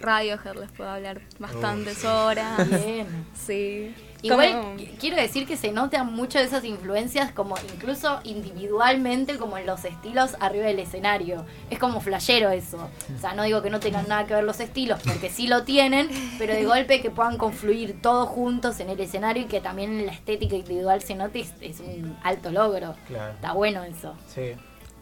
[0.02, 2.70] Radiohead les puedo hablar bastantes horas.
[2.70, 3.08] Bien.
[3.34, 3.94] Sí.
[4.22, 9.66] Igual Como- quiero decir que se notan mucho esas influencias como incluso individualmente como en
[9.66, 11.46] los estilos arriba del escenario.
[11.70, 12.78] Es como flashero eso.
[13.16, 15.64] O sea, no digo que no tengan nada que ver los estilos, porque sí lo
[15.64, 20.00] tienen, pero de golpe que puedan confluir todos juntos en el escenario y que también
[20.00, 22.96] en la estética individual se note es, es un alto logro.
[23.08, 23.34] Claro.
[23.34, 24.16] Está bueno eso.
[24.34, 24.54] Sí.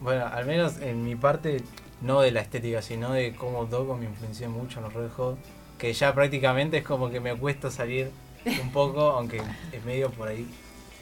[0.02, 1.62] Bueno, al menos en mi parte,
[2.02, 5.38] no de la estética, sino de cómo toco, me influenció mucho en los Red Hot.
[5.78, 8.12] Que ya prácticamente es como que me cuesta salir
[8.46, 10.48] un poco, aunque es medio por ahí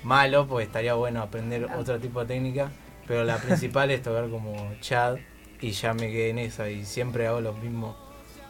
[0.04, 2.72] malo, pues estaría bueno aprender otro tipo de técnica.
[3.08, 5.18] Pero la principal es tocar como Chad
[5.60, 7.96] y ya me quedé en esa y siempre hago los mismos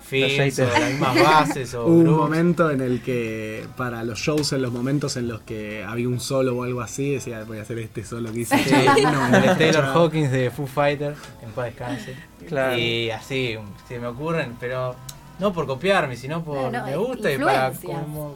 [0.01, 4.53] fills o las mismas bases o Hubo un momento en el que, para los shows,
[4.53, 7.61] en los momentos en los que había un solo o algo así, decía, voy a
[7.61, 8.57] hacer este solo que hice.
[8.57, 9.85] Sí, No, el Taylor.
[9.85, 12.15] Hawkins de Foo Fighters, en paz descanse.
[12.47, 12.77] Claro.
[12.77, 14.95] Y así, se me ocurren, pero
[15.39, 18.35] no por copiarme, sino por No, no, me gusta y para como,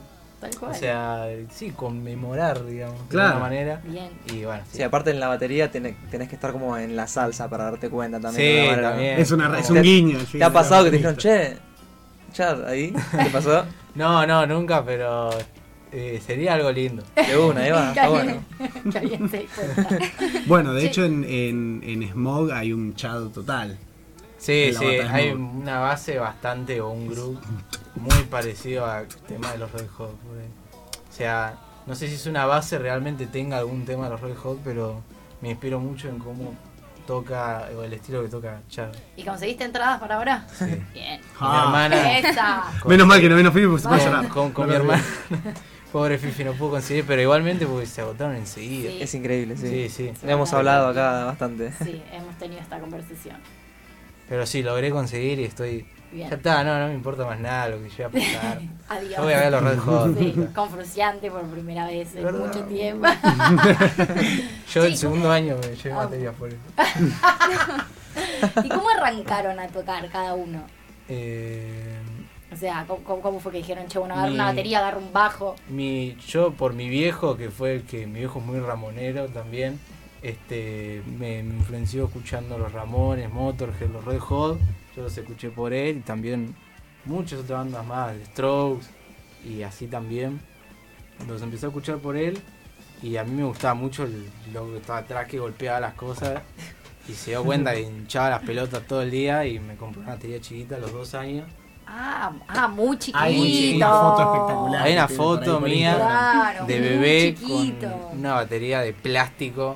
[0.49, 3.81] Tal o sea, sí, conmemorar, digamos, de alguna manera.
[3.83, 4.09] Bien.
[4.33, 4.77] Y bueno, sí.
[4.77, 7.89] Sí, aparte en la batería tenés, tenés que estar como en la salsa para darte
[7.89, 8.75] cuenta también.
[8.75, 9.19] Sí, también.
[9.19, 10.19] Es, una, es un ¿Te- guiño.
[10.31, 11.57] ¿Te ha pasado que te dijeron, che,
[12.33, 12.91] Chad, ahí?
[12.93, 13.65] ¿Qué pasó?
[13.95, 15.29] No, no, nunca, pero
[15.91, 17.01] Eh, sería algo lindo.
[17.15, 18.43] De una, ahí va, está bueno.
[20.47, 20.87] Bueno, de Sí.
[20.87, 23.77] hecho en, en, en Smog hay un chat total.
[24.37, 27.39] Sí, sí, hay una base bastante o un grupo
[27.95, 30.15] muy parecido al tema de los Red Hot.
[30.25, 30.45] porque,
[31.09, 34.35] O sea, no sé si es una base realmente tenga algún tema de los Red
[34.37, 35.01] Hot, pero
[35.41, 36.53] me inspiro mucho en cómo
[37.07, 38.89] toca o el estilo que toca Chad.
[39.15, 40.47] ¿Y conseguiste entradas para ahora?
[40.57, 40.65] Sí.
[40.93, 41.21] Bien.
[41.37, 41.63] Con mi Ah.
[41.65, 42.17] hermana.
[42.19, 42.63] Esa.
[42.81, 44.27] con- Menos mal que no vino Fifi porque se puede llorar.
[44.29, 45.03] Con, con No mi hermana.
[45.91, 48.89] Pobre Fifi no pudo conseguir, pero igualmente porque se agotaron enseguida.
[48.91, 49.01] Sí.
[49.01, 49.67] Es increíble, sí.
[49.87, 50.25] Sí, sí.
[50.25, 51.71] Le hemos hablado acá bastante.
[51.83, 53.37] Sí, hemos tenido esta conversación.
[54.27, 55.85] Pero sí, logré conseguir y estoy.
[56.15, 56.29] Bien.
[56.29, 58.61] Ya está, no, no me importa más nada lo que llegue a pasar.
[58.89, 59.15] Adiós.
[59.17, 60.17] Yo voy a ver los Red Hot.
[60.17, 62.39] Sí, con Fruciante por primera vez en ¿Verdad?
[62.47, 63.07] mucho tiempo.
[64.73, 65.95] Yo el segundo año me llevé Ah.
[66.03, 66.57] materia por eso.
[68.63, 70.63] ¿Y cómo arrancaron a tocar cada uno?
[71.09, 71.97] Eh,
[72.51, 74.97] O sea, ¿cómo, cómo- cómo fue que dijeron, che, bueno, agarra Mi- una batería, agarra
[74.99, 75.55] un bajo?
[75.67, 79.79] mi, yo por mi viejo, que fue el que mi viejo es muy ramonero también,
[80.21, 84.57] este me, me influenció escuchando los Ramones, Motorhead, los Red Hot,
[84.95, 86.55] yo los escuché por él y también
[87.05, 88.85] muchas otras bandas más, Strokes
[89.43, 90.39] y así también.
[91.27, 92.39] Los empecé a escuchar por él
[93.01, 96.41] y a mí me gustaba mucho el loco que estaba atrás que golpeaba las cosas
[97.07, 100.11] y se dio cuenta que hinchaba las pelotas todo el día y me compró una
[100.11, 101.45] batería chiquita a los dos años.
[101.87, 103.19] Ah, ah, muy chiquito.
[103.19, 104.81] Hay una foto espectacular.
[104.81, 105.95] Hay una foto mía.
[105.95, 109.75] Claro, de bebé con una batería de plástico.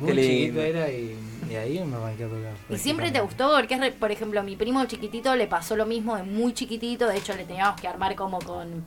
[0.00, 0.60] Muy lindo.
[0.60, 1.16] era y,
[1.50, 2.52] y ahí me arranqué a tocar.
[2.70, 3.50] ¿Y siempre te gustó?
[3.54, 7.06] Porque, es re- por ejemplo, mi primo chiquitito le pasó lo mismo de muy chiquitito.
[7.08, 8.84] De hecho, le teníamos que armar como con.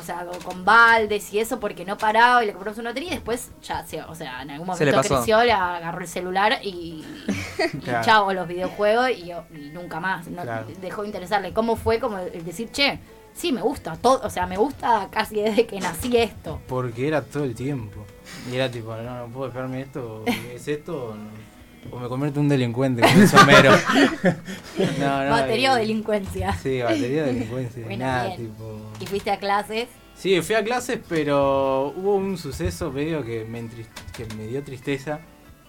[0.00, 3.14] O sea, con, baldes y eso porque no paraba y le compramos una batería y
[3.16, 5.16] después ya, se, o sea, en algún Se le momento pasó.
[5.22, 7.04] creció, le agarró el celular y,
[7.74, 8.02] y Claro.
[8.04, 10.26] chao, los videojuegos y, y nunca más.
[10.28, 10.66] No, Claro.
[10.80, 11.52] Dejó de interesarle.
[11.52, 12.98] ¿Cómo fue como el decir, che,
[13.34, 16.62] sí, me gusta, todo, o sea, me gusta casi desde que nací esto?
[16.66, 18.06] Porque era todo el tiempo.
[18.50, 21.43] Y era tipo, no, no puedo dejarme esto, es esto, o, no-
[21.90, 23.72] o me convierto en un delincuente, como dice Homero.
[24.98, 26.52] No, no, Batería o y- delincuencia.
[26.54, 27.84] Sí, batería de delincuencia.
[27.84, 28.38] Bueno, nada, bien.
[28.48, 28.80] tipo.
[29.00, 29.88] Y fuiste a clases.
[30.16, 33.68] Sí, fui a clases, pero hubo un suceso medio que me,
[34.16, 35.20] que me dio tristeza.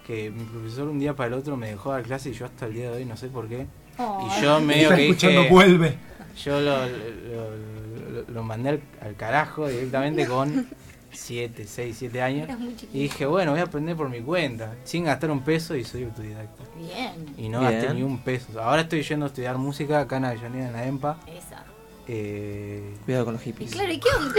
[0.06, 2.67] Que mi profesor un día para el otro me dejó dar clase y yo hasta
[2.67, 3.65] el día de hoy no sé por qué.
[3.97, 4.28] Oh.
[4.38, 5.97] Y yo medio que escuchando dije, vuelve.
[6.43, 7.49] yo lo, lo,
[8.12, 10.67] lo- lo mandé al, al carajo directamente con
[11.15, 12.49] 7, 6, 7 años.
[12.93, 16.04] Y dije, bueno, voy a aprender por mi cuenta, sin gastar un peso y soy
[16.04, 16.63] autodidacta.
[16.78, 17.25] Bien.
[17.38, 17.71] Y no Bien.
[17.73, 18.62] gasté ni un peso.
[18.62, 21.17] Ahora estoy yendo a estudiar música acá en Avellaneda, en la EMPA.
[21.28, 21.63] Esa.
[22.08, 23.71] Eh, Cuidado con los Y hippies.
[23.71, 24.34] claro, ¿y qué onda,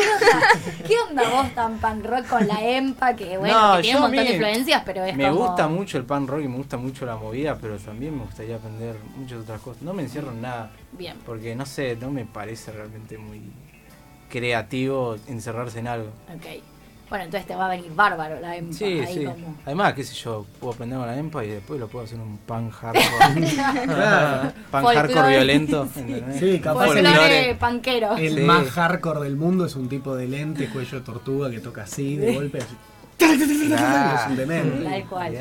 [0.86, 3.16] qué onda, vos tan pan rock con la EMPA?
[3.16, 5.46] Que bueno, No, que tiene un montón de influencias, pero es me como...
[5.48, 8.54] gusta mucho el pan rock y me gusta mucho la movida, pero también me gustaría
[8.56, 9.82] aprender muchas otras cosas.
[9.82, 11.16] No me encierro en nada, Bien.
[11.26, 13.42] porque no sé, no me parece realmente muy
[14.28, 16.08] creativo encerrarse en algo.
[16.34, 16.62] Ok.
[17.08, 18.72] Bueno, entonces te va a venir bárbaro la EMPA.
[18.72, 19.24] Sí, ahí sí.
[19.24, 19.54] como...
[19.64, 22.36] Además, qué sé yo, puedo aprender con la EMPA y después lo puedo hacer un
[22.38, 23.46] pan hardcore.
[23.84, 24.52] Claro.
[24.72, 24.96] pan Folclore.
[25.14, 25.88] hardcore violento.
[26.40, 28.16] Sí, capaz Folclore panquero.
[28.16, 28.40] El Sí.
[28.40, 32.16] más hardcore del mundo es un tipo de lente, cuello de tortuga, que toca así,
[32.16, 32.58] de golpe.
[32.58, 32.76] así.
[33.20, 34.84] Es un demente.
[34.84, 35.34] Tal cual.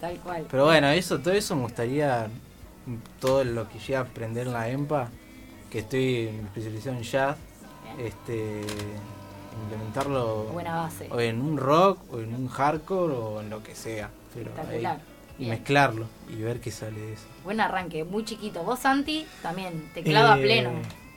[0.00, 0.44] Tal cual.
[0.50, 2.26] Pero bueno, eso, todo eso me gustaría,
[3.20, 5.08] todo lo que llegue a aprender en la EMPA,
[5.70, 7.36] que estoy especializado en jazz.
[7.98, 8.62] Este
[9.62, 11.08] implementarlo Buena base.
[11.10, 14.10] o en un rock, o en un hardcore, o en lo que sea.
[14.34, 15.00] Pero ahí, Espectacular.
[15.38, 17.24] y mezclarlo y ver qué sale de eso.
[17.44, 18.62] Buen arranque, muy chiquito.
[18.64, 20.70] Vos, Santi, también, teclado a Eh, pleno.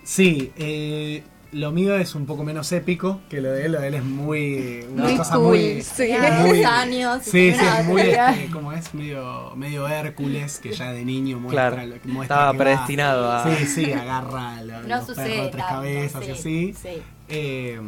[0.04, 3.72] Sí, eh, lo mío es un poco menos épico que lo de él.
[3.74, 4.86] Lo de él es muy.
[4.92, 5.82] Una Muy cosa cool, muy.
[5.82, 6.10] sí.
[6.42, 7.24] Muy- 10 años.
[7.24, 8.02] Sí, sí, es muy.
[8.02, 11.72] Este, como es medio, medio Hércules, que ya de niño muestra.
[11.72, 11.88] Claro.
[11.88, 13.44] lo- muestra Estaba que va- predestinado a.
[13.58, 16.74] Sí, sí, agarra lo- No los sucede perros de tres cabezas sí, y así.
[16.82, 17.02] sí.
[17.30, 17.82] Eh,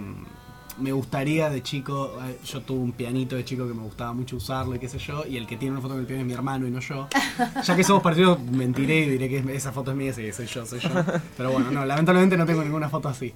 [0.79, 4.37] me gustaría de chico, eh, yo tuve un pianito de chico que me gustaba mucho
[4.37, 6.27] usarlo y qué sé yo, y el que tiene una foto con el piano es
[6.27, 7.07] mi hermano y no yo.
[7.65, 10.45] Ya que somos parecidos, mentiré y diré que es- esa foto es mía, sí, soy
[10.47, 10.89] yo, soy yo.
[11.37, 13.33] Pero bueno, no, lamentablemente no tengo ninguna foto así.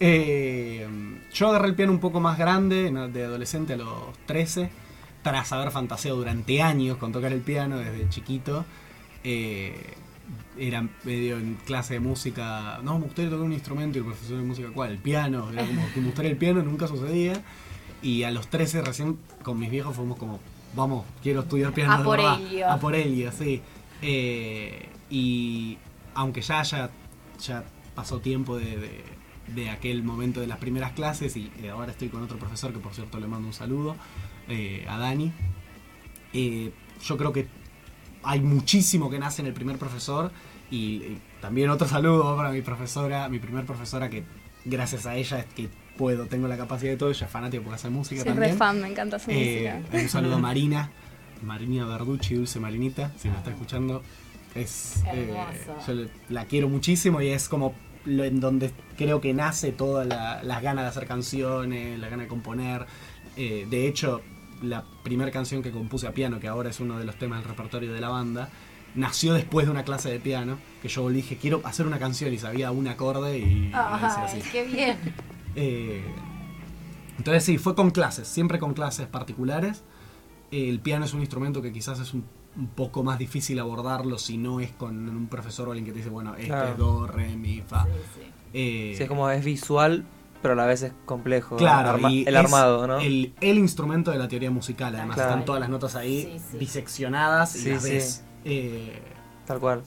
[0.00, 0.86] Eh,
[1.32, 4.70] yo agarré el piano un poco más grande, de adolescente a los 13,
[5.22, 8.64] tras haber fantaseado durante años con tocar el piano desde chiquito.
[9.24, 9.94] Eh,
[10.58, 12.80] era medio en clase de música.
[12.82, 14.90] No, me gustaría tocar un instrumento y el profesor de música, ¿cuál?
[14.92, 15.50] El piano.
[15.52, 17.42] Era como que me gustaría el piano, nunca sucedía.
[18.02, 20.38] Y a los 13 recién con mis viejos fuimos como,
[20.74, 21.92] vamos, quiero estudiar piano.
[21.92, 22.40] A de por verdad".
[22.40, 22.70] ello.
[22.70, 23.60] A por ello, sí.
[24.02, 25.78] Eh, y
[26.14, 26.90] aunque ya, ya,
[27.40, 29.04] ya pasó tiempo de, de-
[29.54, 32.80] de aquel momento de las primeras clases y eh, ahora estoy con otro profesor que
[32.80, 33.94] por cierto le mando un saludo,
[34.48, 35.32] eh, a Dani.
[36.32, 36.72] Eh,
[37.04, 37.46] yo creo que
[38.26, 40.30] hay muchísimo que nace en el primer profesor
[40.70, 44.24] y, y también otro saludo para mi profesora, mi primer profesora que
[44.64, 47.76] gracias a ella es que puedo, tengo la capacidad de todo, ella es fanática porque
[47.76, 48.56] hace música Soy re también.
[48.58, 50.02] fan, me encanta su Eh, música.
[50.02, 50.90] un saludo a Marina,
[51.42, 54.02] Marina Verducci, Dulce Marinita, si me está escuchando.
[54.54, 55.34] Es, eh,
[55.86, 55.94] yo
[56.30, 57.74] la quiero muchísimo y es como
[58.06, 62.22] lo en donde creo que nace todas la- las ganas de hacer canciones, la gana
[62.22, 62.86] de componer.
[63.36, 64.22] Eh, de hecho,
[64.62, 67.48] la primera canción que compuse a piano, que ahora es uno de los temas del
[67.48, 68.48] repertorio de la banda,
[68.94, 72.38] nació después de una clase de piano, que yo dije, quiero hacer una canción y
[72.38, 74.40] sabía un acorde y hice así.
[74.50, 74.96] Qué bien.
[75.58, 76.04] Eh,
[77.16, 79.82] entonces sí, fue con clases, siempre con clases particulares.
[80.50, 82.24] El piano es un instrumento que quizás es un,
[82.58, 85.98] un poco más difícil abordarlo si no es con un profesor o alguien que te
[85.98, 86.72] dice, bueno, este Claro.
[86.72, 87.84] es do, re, mi, fa.
[87.84, 88.20] Sí, sí.
[88.52, 90.04] Eh, Sí, es como es visual,
[90.42, 91.56] pero a la vez es complejo.
[91.56, 92.98] Claro, Arma- y el armado, ¿no?
[93.00, 95.30] El, el instrumento de la teoría musical, además Claro.
[95.30, 96.58] están todas las notas ahí Sí, sí.
[96.58, 97.90] diseccionadas y Sí, las sí.
[97.90, 98.24] ves.
[98.44, 99.02] Eh,
[99.46, 99.82] Tal cual.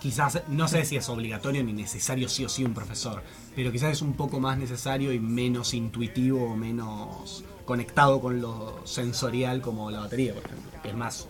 [0.00, 3.22] quizás, no sé si es obligatorio ni necesario sí o sí un profesor,
[3.56, 8.80] pero quizás es un poco más necesario y menos intuitivo o menos conectado con lo
[8.86, 11.28] sensorial como la batería, por ejemplo, que es más,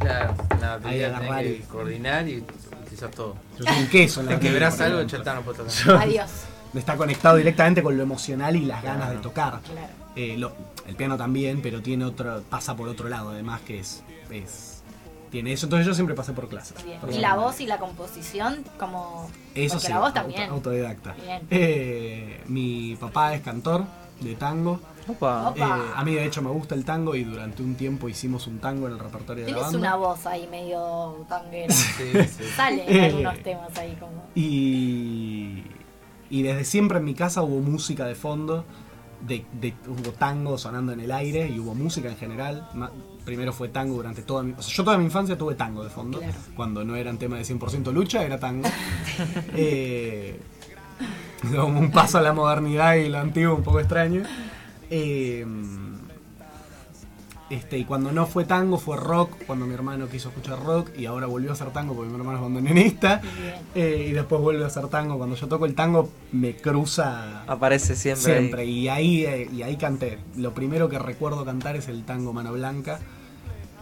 [0.00, 2.44] Claro, la batería agarrar que y- coordinar y
[2.82, 3.36] utilizas todo.
[3.58, 6.02] yo soy un queso en la Te quebrás algo, ya está, no puedo tocar.
[6.02, 6.30] Adiós.
[6.74, 9.60] Está conectado directamente con lo emocional y las ganas de tocar.
[9.60, 9.92] Claro.
[10.16, 10.52] Eh, lo-
[10.86, 14.82] el piano también, pero tiene otro, pasa por otro lado, además que es, es-
[15.30, 15.66] tiene eso.
[15.66, 16.76] Entonces yo siempre pasé por clases.
[16.84, 16.98] Bien.
[17.12, 19.28] Y la voz y la composición, como.
[19.54, 20.50] Eso sí, la voz auto- también.
[20.50, 21.14] autodidacta.
[21.20, 21.42] Bien.
[21.50, 23.84] Eh, mi papá es cantor
[24.20, 24.78] de tango.
[25.08, 25.50] Opa.
[25.50, 25.78] Opa.
[25.78, 28.58] Eh, a mí de hecho me gusta el tango y durante un tiempo hicimos un
[28.58, 29.88] tango en el repertorio de la Tienes banda.
[29.88, 31.74] una voz ahí medio tanguera.
[31.74, 32.44] Sí, sí.
[32.56, 33.06] Sale Eh.
[33.06, 34.24] algunos temas ahí como.
[34.36, 35.62] Y,
[36.38, 38.64] y desde siempre en mi casa hubo música de fondo,
[39.26, 42.68] de, de- hubo tango sonando en el aire y hubo música en general.
[42.74, 42.90] Ma-
[43.24, 44.52] primero fue tango durante toda mi...
[44.52, 46.18] O sea, yo toda mi infancia tuve tango de fondo.
[46.18, 46.34] Claro.
[46.56, 48.68] Cuando no eran tema de 100% lucha, era tango.
[49.56, 50.40] Eh,
[51.54, 54.22] como un paso a la modernidad y lo antiguo un poco extraño.
[54.90, 55.46] Eh,
[57.54, 61.06] este, y cuando no fue tango fue rock, cuando mi hermano quiso escuchar rock y
[61.06, 63.20] ahora volvió a hacer tango porque mi hermano es bandoneonista.
[63.74, 65.16] Eh, y después vuelve a hacer tango.
[65.18, 68.34] Cuando yo toco el tango me cruza Aparece siempre.
[68.38, 68.62] siempre.
[68.62, 68.70] ahí.
[68.70, 70.18] Y ahí, eh, y ahí canté.
[70.36, 72.98] Lo primero que recuerdo cantar es el tango Mano Blanca.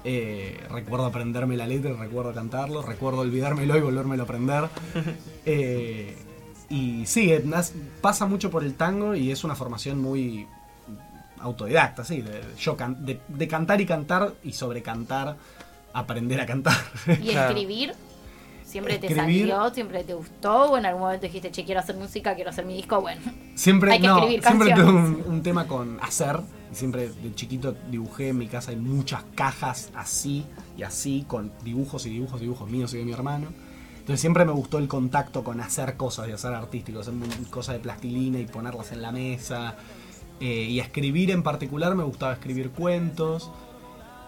[0.05, 4.69] Eh, recuerdo aprenderme la letra, recuerdo cantarlo, recuerdo olvidármelo y volvérmelo a aprender.
[5.45, 6.17] Eh,
[6.71, 7.33] y sí,
[8.01, 10.47] pasa mucho por el tango y es una formación muy
[11.43, 15.37] autodidacta, sí, de, yo can- de, de cantar y cantar y sobre cantar
[15.93, 16.77] aprender a cantar.
[17.21, 17.51] ¿Y Claro.
[17.51, 17.93] escribir?
[18.65, 19.69] ¿Siempre te salió?
[19.75, 20.71] ¿Siempre te gustó?
[20.73, 23.03] ¿O en algún momento dijiste, che, quiero hacer música, quiero hacer mi disco?
[23.03, 23.21] Bueno,
[23.55, 26.41] Siempre, Hay que no, escribir siempre tuve un, un tema con hacer.
[26.73, 30.47] y Siempre de chiquito dibujé en mi casa hay muchas cajas así
[30.79, 33.49] y así, con dibujos y dibujos y dibujos míos y de mi hermano.
[33.99, 37.13] Entonces siempre me gustó el contacto con hacer cosas y hacer artístico, hacer
[37.51, 39.75] cosas de plastilina y ponerlas en la mesa.
[40.45, 43.53] Eh, y escribir en particular me gustaba escribir cuentos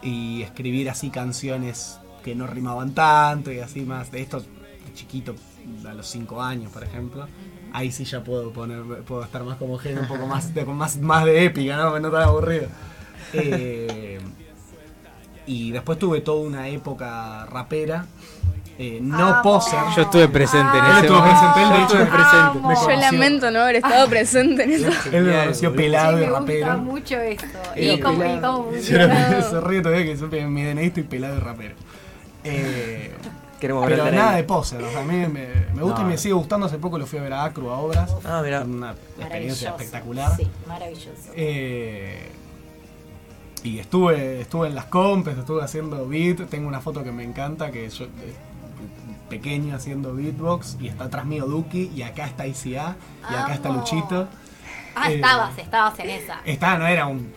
[0.00, 4.12] y escribir así canciones que no rimaban tanto y así más.
[4.12, 5.34] De esto de chiquito,
[5.84, 7.26] a los 5 años, por ejemplo.
[7.72, 10.98] Ahí sí ya puedo poner, puedo estar más como género, un poco más de, más,
[10.98, 11.98] más de épica, ¿no?
[11.98, 12.68] No tan aburrido.
[13.32, 14.20] Eh,
[15.46, 18.06] y después tuve toda una época rapera.
[18.78, 19.78] Eh, no poser.
[19.94, 21.40] Yo estuve presente en Él ese estuvo momento.
[21.40, 22.54] presente, él de Yo hecho estuve presente.
[22.54, 22.96] me Yo conoció.
[23.12, 24.90] lamento no haber estado presente en eso.
[25.12, 26.78] Él me conoció pelado y me gusta rapero.
[26.78, 27.46] mucho esto.
[27.76, 29.42] Eh, ¿Y cómo, y Yo funciona?
[29.42, 31.74] se ríe todavía que supe en mi DNI estoy pelado y rapero.
[32.44, 33.12] Eh,
[33.60, 36.34] Queremos pero nada de poser, o sea, a mí me, me gusta y me sigue
[36.34, 36.66] gustando.
[36.66, 38.14] Hace poco lo fui a ver a Acru a obras.
[38.24, 38.62] Ah, mira.
[38.62, 40.36] Una experiencia espectacular.
[40.36, 41.30] Sí, maravilloso.
[41.34, 42.28] Eh,
[43.62, 46.46] y estuve, estuve en las compes, estuve haciendo beat.
[46.50, 48.08] Tengo una foto que me encanta, que yo eh,
[49.28, 52.96] pequeño haciendo beatbox y está atrás mío Duki y acá está ICA
[53.30, 53.68] y acá está.
[53.70, 54.28] Luchito.
[54.94, 56.40] ah, eh, estabas, estabas en esa.
[56.44, 57.32] Está, no era un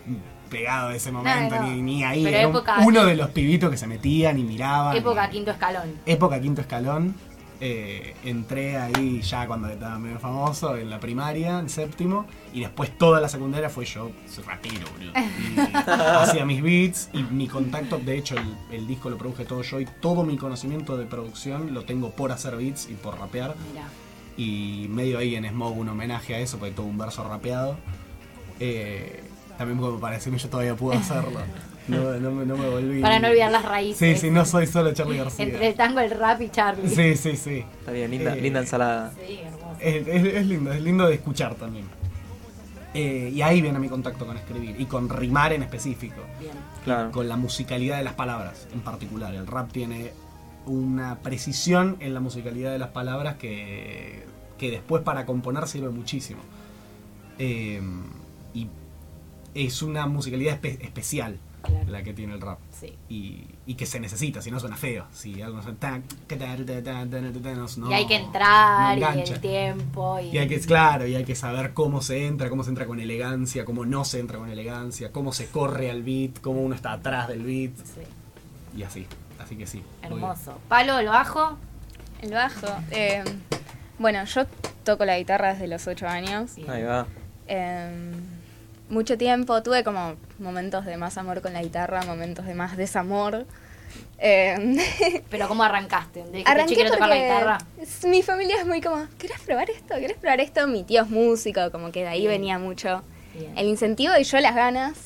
[0.49, 1.63] pegado de ese momento, no.
[1.63, 2.23] Ni, ni ahí.
[2.23, 4.95] Pero era época- uno de los pibitos que se metían y miraban.
[4.95, 5.93] Época y- quinto escalón.
[6.05, 7.15] época quinto escalón.
[7.59, 12.95] Eh, entré ahí ya cuando estaba medio famoso, en la primaria, en séptimo, y después
[12.97, 15.11] toda la secundaria fue yo, soy rapero, boludo.
[15.15, 19.63] Y hacía mis beats y mi contacto, de hecho el, el disco lo produje todo
[19.63, 23.55] yo y todo mi conocimiento de producción lo tengo por hacer beats y por rapear.
[23.71, 23.87] Mira.
[24.37, 27.75] Y medio ahí en Smog un homenaje a eso, porque todo un verso rapeado.
[28.59, 29.23] Eh,
[29.57, 31.39] también como para decirme yo todavía puedo hacerlo.
[31.87, 33.01] No, no, me- no me volví.
[33.01, 34.19] Para no olvidar las Sí, raíces.
[34.21, 35.45] sí, no soy solo Charlie García.
[35.45, 36.89] Entre el tango, el rap y Charlie.
[36.89, 37.63] Sí, sí, sí.
[37.79, 39.13] Está bien, linda, Eh, linda ensalada.
[39.25, 39.77] Sí, hermoso.
[39.79, 41.85] Es, es- es lindo, es lindo de escuchar también.
[42.93, 46.21] Eh, y ahí viene mi contacto con escribir y con rimar en específico.
[46.39, 46.51] Bien.
[46.83, 47.11] Claro.
[47.11, 49.33] Con la musicalidad de las palabras en particular.
[49.35, 50.11] El rap tiene
[50.65, 54.23] una precisión en la musicalidad de las palabras que,
[54.57, 56.41] que después para componer sirve muchísimo.
[57.39, 57.81] Eh,
[58.53, 58.67] y
[59.53, 61.85] es una musicalidad espe- especial Claro.
[61.91, 62.59] la que tiene el rap.
[62.79, 62.93] Sí.
[63.09, 65.05] Y, y que se necesita, si no suena feo.
[65.11, 68.15] Si algo no suena tan- tan- tan- tan- tan- tan- tan- no- y hay que
[68.15, 70.19] entrar no y el tiempo.
[70.19, 72.85] Y, Y hay que, claro, y hay que saber cómo se entra, cómo se entra
[72.85, 76.75] con elegancia, cómo no se entra con elegancia, cómo se corre al beat, cómo uno
[76.75, 79.05] está atrás del beat, Sí, y así.
[79.39, 79.83] Así que sí.
[80.01, 80.57] hermoso.
[80.67, 81.57] Palo, el bajo.
[82.21, 82.67] El bajo.
[82.91, 83.23] eh,
[83.99, 84.45] bueno, yo
[84.83, 86.51] toco la guitarra desde los 8 años.
[86.67, 87.05] Ahí va.
[87.47, 88.11] Eh,
[88.89, 93.45] mucho tiempo, tuve como momentos de más amor con la guitarra, momentos de más desamor.
[94.19, 94.77] Eh,
[95.29, 96.19] Pero ¿cómo arrancaste?
[96.23, 97.57] Dijiste, "Che, arranqué quiero tocar la guitarra.
[98.05, 99.95] mi familia es muy como, ¿querés probar esto?
[99.95, 100.67] ¿Querés probar esto?
[100.67, 102.31] Mi tío es músico, como que de ahí Bien.
[102.31, 103.57] venía mucho Bien.
[103.57, 104.97] el incentivo y yo las ganas.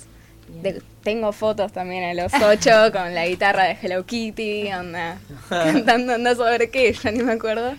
[0.47, 5.17] De- tengo fotos también a los 8 con la guitarra de Hello Kitty, onda,
[5.49, 7.73] cantando anda saber qué, ya ni me acuerdo.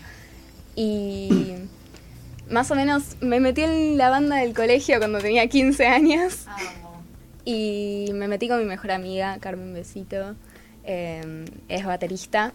[0.75, 1.53] Y
[2.49, 6.45] más o menos me metí en la banda del colegio cuando tenía 15 años.
[6.47, 7.03] Amo.
[7.45, 10.35] Y me metí con mi mejor amiga, Carmen Besito,
[10.83, 12.53] eh, es baterista.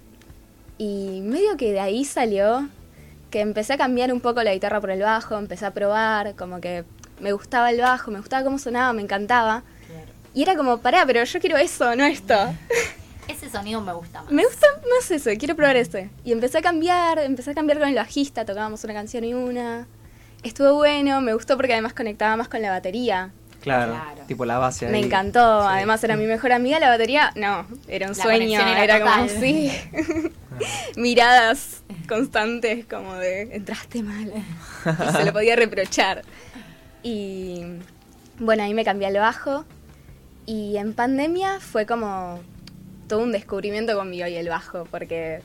[0.79, 2.69] Y medio que de ahí salió
[3.31, 6.61] que empecé a cambiar un poco la guitarra por el bajo, empecé a probar, como
[6.61, 6.85] que
[7.21, 9.63] me gustaba el bajo, me gustaba cómo sonaba, me encantaba.
[9.87, 10.07] Claro.
[10.35, 12.35] Y era como, pará, pero yo quiero eso, no esto.
[13.29, 14.33] Ese sonido me gusta más.
[14.33, 14.67] Me gusta
[14.99, 16.11] más eso, quiero probar este.
[16.25, 19.87] Y empecé a cambiar, empecé a cambiar con el bajista, tocábamos una canción y una.
[20.43, 23.31] Estuvo bueno, me gustó porque además conectaba más con la batería.
[23.61, 24.23] Claro, Claro.
[24.29, 24.93] tipo la base ahí.
[24.93, 28.85] Me encantó, además era mi mejor amiga, la batería, no, era un La sueño, era
[28.85, 29.73] era, como sí,
[30.97, 34.33] miradas constantes como de entraste mal,
[35.09, 36.23] y se lo podía reprochar.
[37.03, 37.63] Y
[38.39, 39.65] bueno, ahí me cambié al bajo
[40.47, 42.41] y en pandemia fue como
[43.09, 45.41] todo un descubrimiento conmigo y el bajo, porque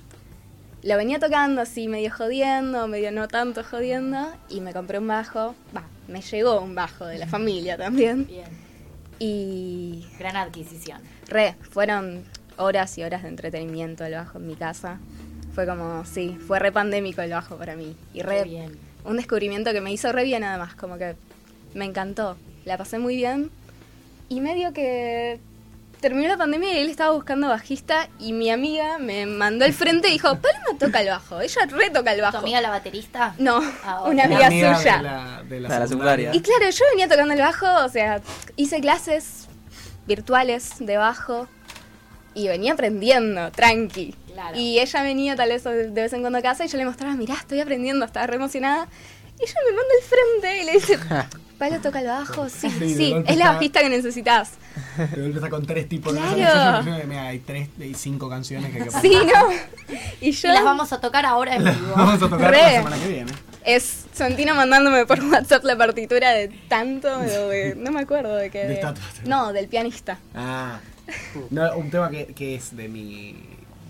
[0.83, 5.55] lo venía tocando así medio jodiendo, medio no tanto jodiendo, y me compré un bajo,
[5.75, 8.27] va, me llegó un bajo de la familia también.
[8.27, 8.45] Bien.
[9.19, 10.99] Y Gran adquisición.
[11.29, 12.25] re, fueron
[12.57, 14.99] horas y horas de entretenimiento el bajo en mi casa.
[15.55, 17.95] Fue como, sí, fue re pandémico el bajo para mí.
[18.13, 18.77] Y re, bien.
[19.05, 21.15] un descubrimiento que me hizo re bien además, como que
[21.73, 22.37] me encantó.
[22.65, 23.49] La pasé muy bien.
[24.29, 25.39] Y medio que
[26.03, 30.09] terminó la pandemia y él estaba buscando bajista y mi amiga me mandó al frente
[30.09, 32.37] y dijo, Paloma toca el bajo, ella re toca el ¿Tu bajo.
[32.39, 33.33] amiga la baterista?
[33.37, 34.97] No, Ah, una amiga, suya.
[34.97, 36.31] De la, de la De la secundaria.
[36.35, 38.19] Y claro, yo venía tocando el bajo, o sea,
[38.57, 39.47] hice clases
[40.05, 41.47] virtuales de bajo
[42.33, 44.13] y venía aprendiendo, tranqui.
[44.33, 44.57] Claro.
[44.59, 47.13] Y ella venía tal vez de vez en cuando a casa y yo le mostraba,
[47.15, 48.87] mirá, estoy aprendiendo, estaba re emocionada.
[49.39, 50.99] Y ella me manda al frente y le dice,
[51.69, 54.51] Palo toca el bajo, sí, Sí, es la está- bajista que necesitas.
[54.97, 56.83] De golpe está con tres tipos Claro.
[56.97, 59.95] de Mira, hay tres y cinco canciones que hay que Sí, ¿no?
[60.19, 60.49] Y yo...
[60.49, 61.93] Y las vamos a tocar ahora en vivo.
[61.95, 62.57] Vamos a tocar Re.
[62.61, 63.31] la semana que viene.
[63.63, 68.59] Es Santino mandándome por WhatsApp la partitura de tanto, de- no me acuerdo de qué.
[68.65, 68.93] De de-
[69.25, 70.19] no, del pianista.
[70.35, 70.81] Ah,
[71.49, 73.37] no, un tema que, que es de mi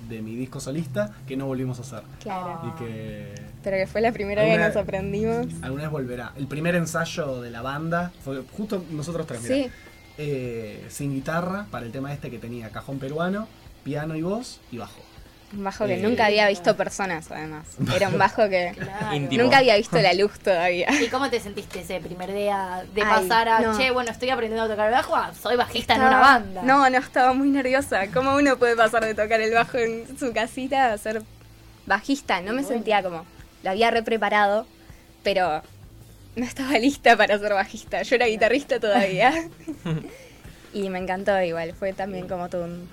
[0.09, 2.03] de mi disco solista que no volvimos a hacer.
[2.21, 2.61] Claro.
[2.67, 3.33] Y que
[3.63, 5.47] Pero que fue la primera vez que nos aprendimos.
[5.61, 6.31] alguna vez volverá.
[6.37, 9.55] El primer ensayo de la banda fue justo nosotros tres, mirá.
[9.55, 9.71] Sí,
[10.17, 13.47] Eh, sin guitarra para el tema este que tenía cajón peruano,
[13.83, 14.99] piano y voz y bajo.
[15.55, 17.65] un bajo que Eh, nunca había visto personas, además.
[17.95, 19.19] Era un bajo que Claro.
[19.31, 20.87] Nunca había visto la luz todavía.
[21.01, 23.77] ¿Y cómo te sentiste ese primer día de Ay, pasar a, no.
[23.77, 26.61] che, bueno, estoy aprendiendo a tocar el bajo, a, soy bajista en una banda?
[26.63, 28.07] No, no, estaba muy nerviosa.
[28.11, 31.21] ¿Cómo uno puede pasar de tocar el bajo en su casita a ser
[31.85, 32.39] bajista?
[32.41, 32.67] No me Bueno.
[32.69, 33.25] sentía como.
[33.63, 34.65] Lo había re preparado,
[35.23, 35.61] pero
[36.35, 38.01] no estaba lista para ser bajista.
[38.03, 39.33] Yo era guitarrista todavía.
[40.73, 41.73] y me encantó igual.
[41.73, 42.87] Fue también como todo un.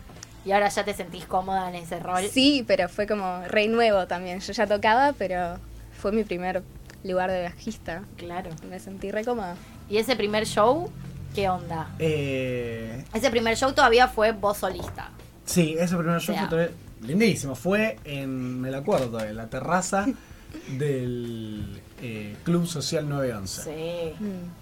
[0.44, 2.22] Y ahora ya te sentís cómoda en ese rol.
[2.32, 4.40] Sí, pero fue como re nuevo también.
[4.40, 5.58] Yo ya tocaba, pero
[6.00, 6.62] fue mi primer
[7.04, 8.04] lugar de bajista.
[8.16, 8.50] Claro.
[8.68, 9.56] Me sentí re cómoda.
[9.90, 10.90] ¿Y ese primer show?
[11.34, 11.88] ¿Qué onda?
[11.98, 15.10] Eh, Ese primer show todavía fue vos solista.
[15.44, 16.48] sí, ese primer show O sea.
[16.48, 17.54] fue todavía- lindísimo.
[17.54, 20.06] Fue en, me lo acuerdo en la terraza
[20.78, 23.62] del eh, Club Social 911.
[23.62, 24.22] Sí.
[24.24, 24.60] Mm.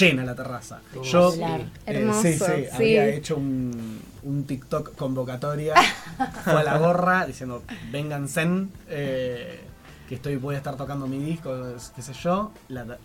[0.00, 0.80] Llena la terraza.
[1.02, 1.62] Yo Claro.
[1.62, 2.66] eh, Hermoso, sí, sí, sí.
[2.74, 5.74] había hecho un, un TikTok convocatoria.
[6.44, 9.60] fue a la gorra diciendo, vénganse, eh,
[10.08, 11.54] que estoy, voy a estar tocando mi disco,
[11.96, 12.52] qué sé yo.
[12.68, 12.98] La,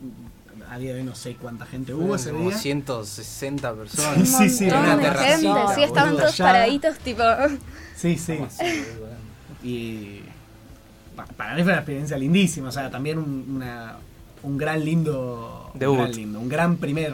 [0.69, 2.57] a día de hoy no sé cuánta gente hubo ese día.
[2.57, 4.27] 160 personas.
[4.27, 5.75] Sí, sí, una terracita, gente.
[5.75, 7.23] Sí, estaban todos paraditos, tipo.
[7.95, 8.39] Sí, sí.
[9.63, 10.21] Y
[11.15, 13.95] para mí fue una experiencia lindísima, o sea, también un, una-
[14.43, 17.13] un gran lindo, un gran lindo, un gran primer,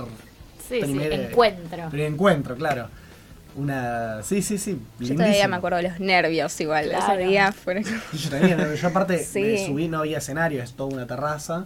[0.68, 1.90] Sí, primer, sí, eh, encuentro.
[1.90, 2.88] primer encuentro, claro.
[3.56, 4.80] Una, sí, sí, sí.
[5.00, 6.88] Yo todavía me acuerdo de los nervios igual.
[6.90, 7.14] Claro.
[7.20, 7.84] Ese día fueron.
[8.14, 9.42] Yo también, yo aparte Sí.
[9.42, 11.66] me subí, no había escenario, es toda una terraza.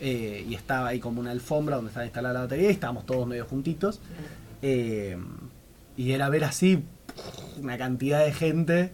[0.00, 3.26] eh, y estaba ahí como una alfombra donde estaba instalada la batería y estábamos todos
[3.26, 4.00] medio juntitos.
[4.62, 5.16] Eh,
[5.96, 6.82] y era ver así
[7.60, 8.92] una cantidad de gente.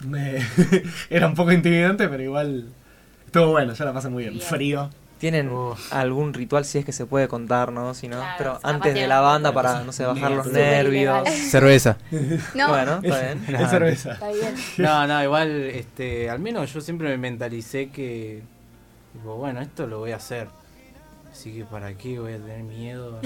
[0.00, 0.38] Me-
[1.10, 2.66] era un poco intimidante, pero igual
[3.26, 4.34] estuvo bueno, yo la pasé muy bien.
[4.34, 4.46] Bien.
[4.46, 4.90] Frío.
[5.18, 5.92] ¿Tienen Uf.
[5.92, 7.92] algún ritual si es que se puede contar, no?
[7.92, 11.28] Si no, Claro, pero antes de la banda para, no sé, bajar los nervios.
[11.50, 11.96] Cerveza.
[12.54, 13.56] No, Bueno, está bien.
[13.60, 14.12] Es cerveza.
[14.12, 14.54] Está bien.
[14.78, 18.42] No, no, igual, este, al menos yo siempre me mentalicé que,
[19.12, 20.46] tipo, bueno, esto lo voy a hacer.
[21.32, 23.18] Así que para qué voy a tener miedo.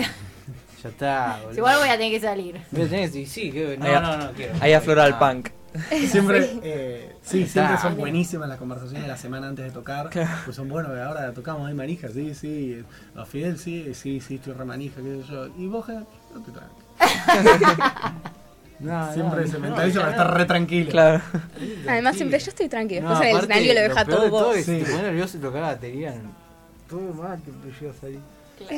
[0.83, 1.41] ya está.
[1.43, 1.59] boludo.
[1.59, 2.59] Igual voy a tener que salir.
[2.71, 4.55] Voy a tener que- sí, que, no, Ahí a- no, no quiero.
[4.61, 5.19] Ahí aflora el Ah.
[5.19, 5.51] punk.
[6.09, 7.53] Siempre, eh, sí, Está.
[7.53, 10.11] siempre son buenísimas las conversaciones de la semana antes de tocar.
[10.11, 10.31] Claro.
[10.45, 12.85] Pues son buenos, ahora tocamos ahí manija, sí, sí.
[13.17, 15.47] A Fidel, sí, sí, sí, estoy re manija, qué sé yo.
[15.57, 16.05] Y vos, Ger?
[16.33, 18.13] yo estoy tranquilo.
[18.81, 20.23] No, Siempre no, se no, mentaliza para no.
[20.23, 20.91] estar re tranquilo.
[20.91, 21.23] Claro.
[21.89, 22.19] además Sí.
[22.19, 23.01] siempre yo estoy tranquila.
[23.03, 24.57] No, Después en el aparte, escenario lo deja todo vos.
[24.57, 24.79] Sí.
[24.79, 26.15] que te nervioso y tocar la batería.
[26.89, 27.51] Todo mal, te
[27.81, 27.95] yo a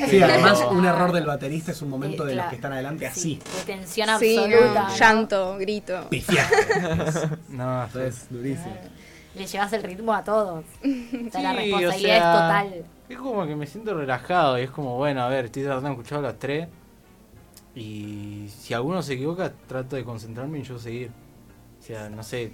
[0.08, 3.10] Sí, además un error del baterista es un momento Eh, de los que están adelante
[3.12, 3.58] Sí, así.
[3.58, 4.88] de tensión Sí, absoluta.
[4.88, 4.96] ¿no?
[4.96, 6.06] llanto, grito.
[6.10, 6.56] Pifiaste.
[7.50, 8.76] No, Eso es durísimo.
[9.34, 10.64] Le llevas el ritmo a todos.
[10.64, 12.16] O sea, la Sí, responsabilidad o sea,
[12.62, 12.84] es total.
[13.08, 15.94] Es como que me siento relajado y es como, bueno, a ver, estoy tratando de
[15.94, 16.68] escuchar a las tres.
[17.74, 21.10] Y si alguno se equivoca, trato de concentrarme en yo seguir.
[21.80, 22.52] O sea, no sé,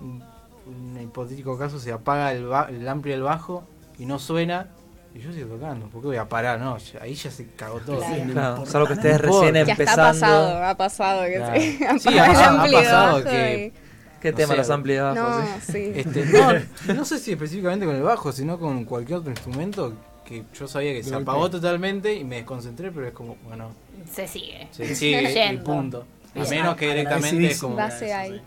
[0.00, 0.22] un,
[0.66, 3.64] un hipotético caso, se apaga el, ba- el ampli del bajo
[3.98, 4.68] y no suena.
[5.14, 6.60] Y yo sigo tocando, ¿por qué voy a parar?
[6.60, 7.98] No, ahí ya se cagó todo.
[7.98, 8.14] Claro.
[8.14, 10.02] Sí, Claro, solo que estés recién Ya está empezando.
[10.04, 11.60] pasado, ha pasado que Claro.
[11.98, 13.72] Sí, apaga ha- pasado que-
[14.20, 15.14] ¿Qué No tema sé, los amplis de y- bajo?
[15.16, 15.72] No, sí?
[15.72, 15.92] sí.
[15.96, 16.24] Este,
[16.88, 19.94] no, no sé si específicamente con el bajo, sino con cualquier otro instrumento
[20.26, 23.70] que yo sabía que se apagó totalmente y me desconcentré, pero es como, bueno,
[24.12, 24.68] Se sigue.
[24.70, 26.04] se sigue y punto.
[26.36, 27.74] A menos que directamente es como...
[27.76, 28.40] Base ahí.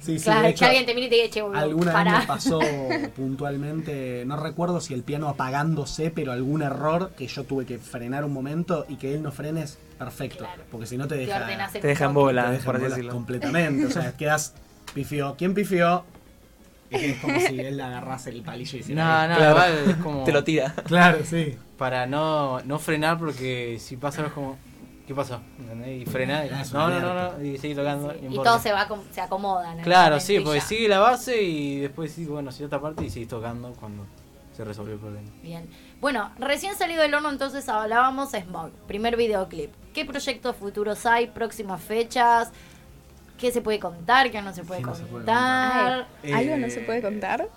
[0.00, 1.86] Sí, sí, Claro, de que hecho, alguien te mire y te diga, che, boludo, alguna
[1.86, 2.18] vez pará.
[2.20, 2.58] me pasó
[3.16, 8.24] puntualmente, no recuerdo si el piano apagándose, pero algún error que yo tuve que frenar
[8.24, 10.38] un momento y que él no frene es perfecto.
[10.44, 10.62] Claro.
[10.70, 11.46] Porque si no te deja...
[11.72, 13.12] Te dejan bola, te deja por decirlo.
[13.12, 13.86] completamente.
[13.86, 14.54] O sea, quedas
[14.94, 15.34] pifió.
[15.36, 16.04] ¿Quién pifió?
[16.90, 19.50] Es que es como si él agarrase el palillo y hiciera No, no, Claro.
[19.52, 20.24] igual es como...
[20.24, 20.72] Te lo tira.
[20.86, 21.56] Claro, sí.
[21.78, 24.58] Para no, no frenar porque si pasa algo es como...
[25.06, 25.40] ¿Qué pasó?
[25.58, 26.02] ¿Entendés?
[26.02, 26.46] Y frenar.
[26.46, 27.44] y- Ah, No, no, no, no.
[27.44, 28.12] Y seguir tocando.
[28.12, 29.72] no Y todo se va, se acomoda.
[29.72, 30.64] en el Claro, sí, porque ya.
[30.64, 34.04] sigue la base y después sí, bueno, sigue otra parte y seguís tocando cuando
[34.56, 35.28] se resolvió el problema.
[35.42, 35.68] Bien.
[36.00, 39.70] Bueno, recién salido del horno entonces hablábamos Smog, primer videoclip.
[39.94, 41.28] ¿Qué proyectos futuros hay?
[41.28, 42.50] ¿Próximas fechas?
[43.38, 44.30] ¿Qué se puede contar?
[44.30, 46.06] ¿Qué no se puede ¿Qué no se puede contar?
[46.24, 47.48] Ay, ¿Algo Eh, no se puede contar?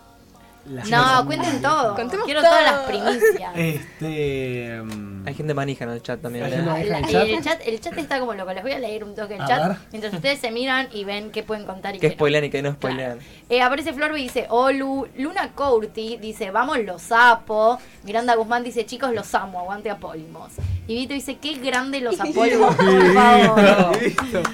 [0.70, 1.96] La- No, cuenten todo.
[1.96, 2.52] Contemos Quiero todo.
[2.52, 3.52] todas las primicias.
[3.56, 4.82] Este.
[4.84, 6.46] mm, Hay gente manija en el chat también.
[6.46, 6.56] Hay ¿eh?
[6.58, 6.90] gente manija.
[6.92, 7.28] La- ¿en el chat?
[7.28, 8.54] el, chat, el chat está como loco.
[8.54, 9.78] Les voy a leer un toque el A chat ver.
[9.92, 12.14] mientras ustedes se miran y ven qué pueden contar y Que qué no.
[12.16, 13.20] spoilean y que no spoilean.
[13.50, 15.08] Eh, aparece Florby y dice, Olu.
[15.18, 17.80] Luna Courti dice, vamos los sapos.
[18.04, 20.52] Miranda Guzmán dice, chicos, los amo, aguante Apolmos.
[20.88, 23.98] Y Vito dice, qué grande los Apolmos, por favor.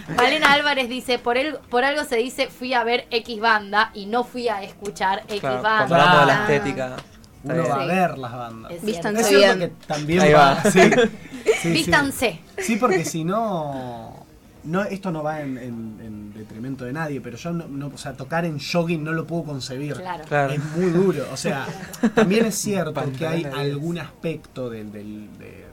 [0.16, 4.06] Malena Álvarez dice, por, el, por algo se dice, fui a ver X banda y
[4.06, 6.05] no fui a escuchar X Claro, banda.
[6.22, 6.96] De la Ah, estética.
[7.44, 8.72] Uno va a ver las bandas.
[8.72, 9.36] Es Vístanse cierto.
[9.36, 9.70] Es cierto bien.
[9.70, 10.56] que también Ahí va.
[10.64, 10.72] va.
[10.72, 10.80] Sí.
[11.70, 12.40] Vístanse.
[12.58, 14.26] Sí, porque si no,
[14.64, 17.98] no esto no va en, en- en detrimento de nadie, pero yo no, no- o
[17.98, 19.94] sea, tocar en jogging no lo puedo concebir.
[19.96, 20.24] Claro.
[20.28, 20.54] Claro.
[20.54, 21.24] Es muy duro.
[21.32, 21.68] O sea,
[22.16, 25.65] también es cierto que hay algún aspecto del, del- de- del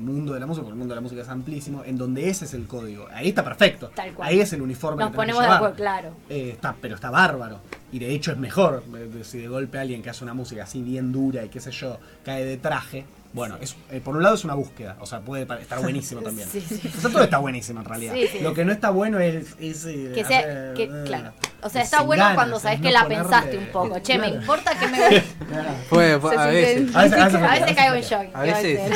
[0.00, 2.44] mundo de la música, porque el mundo de la música es amplísimo, en donde ese
[2.44, 3.06] es el código.
[3.12, 3.90] Ahí está perfecto.
[3.94, 4.28] Tal cual.
[4.28, 6.10] Ahí es el uniforme Nos que tenés que ponemos de acuerdo, claro.
[6.28, 7.60] Eh, está, pero está bárbaro.
[7.92, 8.84] Y de hecho es mejor.
[8.84, 11.70] de- si de golpe alguien que hace una música así bien dura y qué sé
[11.70, 13.04] yo, cae de traje.
[13.32, 14.96] Bueno, es, eh, por un lado es una búsqueda.
[15.00, 16.48] O sea, puede estar buenísimo también.
[16.48, 16.80] Sí, sí.
[16.96, 18.14] O sea, todo está buenísimo en realidad.
[18.42, 19.54] Lo que no está bueno es.
[19.60, 21.32] es, eh, Que sea, hacer, que, eh, claro.
[21.62, 23.58] O sea, es está sin bueno ganas, cuando es sabes no que la ponerle- pensaste
[23.58, 23.98] un poco.
[24.00, 24.40] Che, me Claro.
[24.40, 24.98] importa que me...
[25.88, 26.96] Fue, Se a veces.
[26.96, 28.20] A veces, a veces, A veces a caigo en shock.
[28.20, 28.90] A ¿qué va a veces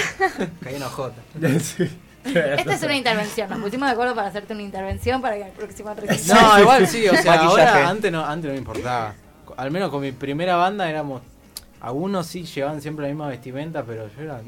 [0.63, 1.23] caí en ojota.
[1.61, 2.01] Sí.
[2.25, 3.51] Esta es una intervención.
[3.51, 5.95] Nos pusimos de acuerdo para hacerte una intervención para que el próximo
[6.29, 9.15] No, igual sí, o sea, ahora antes no, antes no me importaba.
[9.57, 11.21] Al menos con mi primera banda éramos.
[11.81, 14.41] Algunos sí llevaban siempre la misma vestimenta, pero yo era.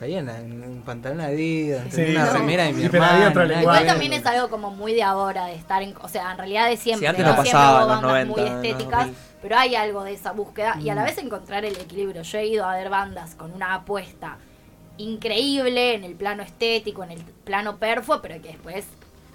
[0.00, 2.32] Caía en, la- en un pantalón Adidas, Sí, una no.
[2.32, 3.30] remera de mi Y pero había hermano.
[3.30, 5.94] otro nada Igual que también es algo como muy de ahora, de estar en...
[6.00, 7.06] O sea, en realidad de siempre.
[7.06, 9.16] Sí, antes no Siempre pasaba, hubo en los bandas 90, muy en los estéticas, 2000.
[9.42, 10.76] pero hay algo de esa búsqueda.
[10.80, 10.96] Y a Mm.
[10.96, 12.22] la vez encontrar el equilibrio.
[12.22, 14.38] Yo he ido a ver bandas con una apuesta
[14.98, 18.86] increíble en el plano estético, en el plano perfo, pero que después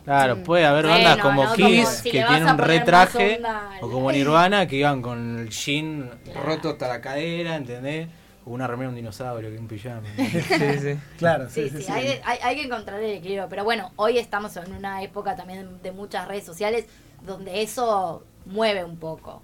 [0.03, 1.53] Claro, puede haber Bueno, bandas como ¿no?
[1.55, 4.11] Como Kiss si que vas tienen a un poner retraje, más onda al- o como
[4.11, 6.41] Nirvana que iban con el jean Claro.
[6.43, 8.07] roto hasta la cadera, ¿entendés?
[8.45, 10.07] O una remera de un dinosaurio que un pijama.
[10.17, 10.99] Sí, sí.
[11.17, 11.83] Claro, Sí, sí, sí, sí.
[11.83, 11.91] sí.
[11.91, 13.47] Hay, hay- hay que encontrar el equilibrio.
[13.49, 16.85] Pero bueno, hoy estamos en una época también de muchas redes sociales
[17.25, 19.41] donde eso mueve un poco.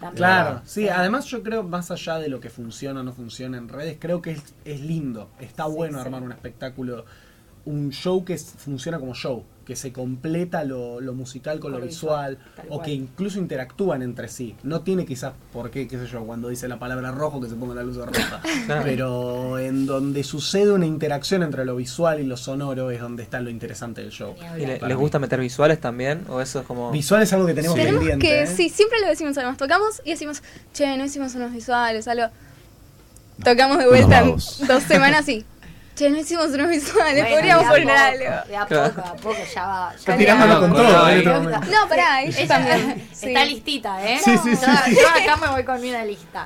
[0.00, 0.16] También.
[0.16, 3.68] Claro, sí, además yo creo, más allá de lo que funciona o no funciona en
[3.68, 6.04] redes, creo que es, es lindo, está bueno sí.
[6.04, 7.04] armar un espectáculo,
[7.64, 11.86] un show que funciona como show, que se completa lo, lo musical con, Con lo
[11.86, 12.36] visual,
[12.68, 12.82] o cual.
[12.84, 14.56] que incluso interactúan entre sí.
[14.64, 17.54] No tiene quizás por qué, qué sé yo, cuando dice la palabra rojo que se
[17.54, 18.42] ponga la luz roja,
[18.82, 23.40] pero en donde sucede una interacción entre lo visual y lo sonoro es donde está
[23.40, 24.34] lo interesante del show.
[24.56, 24.94] ¿Y le- les mí.
[24.94, 26.24] gusta meter visuales también?
[26.28, 26.90] ¿O eso es como.?
[26.90, 28.26] Visual es algo que tenemos Tenemos pendiente.
[28.26, 28.46] que, ¿eh?
[28.48, 30.42] sí, siempre lo decimos además, tocamos y decimos,
[30.72, 32.26] che, no hicimos unos visuales, algo.
[33.44, 34.30] Tocamos de vuelta en
[34.66, 35.44] dos semanas y,
[35.94, 38.48] che, no hicimos unos visuales, Bueno, podríamos poner algo.
[38.48, 39.92] De a poco, a poco ya va.
[39.94, 40.60] Está ya tirándolo va.
[40.60, 41.30] con no, todo este
[41.70, 41.88] no.
[41.88, 43.08] pará, ella también.
[43.12, 43.26] sí.
[43.28, 44.18] Está listita, ¿eh?
[44.22, 44.96] Sí, sí, sí, Yo, sí.
[44.96, 46.44] yo acá me voy con una lista.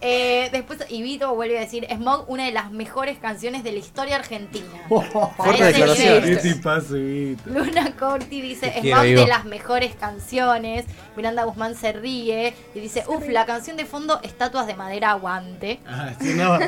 [0.00, 4.16] Eh, después, Ibito vuelve a decir: Smog, una de las mejores canciones de la historia
[4.16, 4.66] argentina.
[4.88, 7.38] Fuerte A ese declaración.
[7.46, 9.26] Luna Corti dice: Smog de Ivo".
[9.26, 10.84] las mejores canciones.
[11.16, 15.80] Miranda Guzmán se ríe y dice: Uf, la canción de fondo, Estatuas de Madera, aguante.
[15.86, 16.58] Ah, sí, no.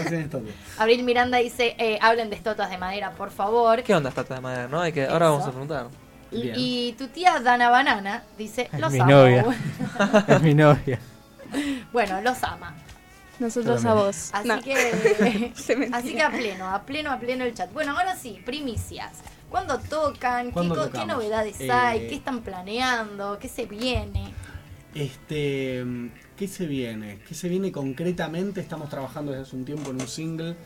[0.78, 3.82] Abril Miranda dice: eh, Hablen de estatuas de madera, por favor.
[3.82, 4.68] ¿Qué onda esta de madera?
[4.68, 4.78] ¿No?
[4.82, 5.32] Hay que, ahora Eso.
[5.32, 5.86] vamos a preguntar.
[6.30, 6.54] Y, Bien.
[6.58, 9.10] y tu tía Dana Banana dice: Es Los mi amo.
[9.10, 9.44] novia.
[10.28, 10.98] Es mi novia.
[11.94, 12.74] bueno, los ama.
[13.38, 14.28] Nosotros a vos.
[14.34, 14.60] Así No.
[14.60, 15.52] que.
[15.94, 17.72] Así que a pleno, a pleno, a pleno el chat.
[17.72, 19.12] Bueno, ahora sí, primicias.
[19.48, 20.52] ¿Cuándo tocan?
[20.52, 22.06] ¿Qué, novedades Eh, hay?
[22.06, 23.38] ¿Qué están planeando?
[23.40, 24.34] ¿Qué se viene?
[24.94, 25.82] Este,
[26.40, 27.18] ¿qué se viene?
[27.28, 28.62] ¿Qué se viene concretamente?
[28.62, 30.56] Estamos trabajando desde hace un tiempo en un single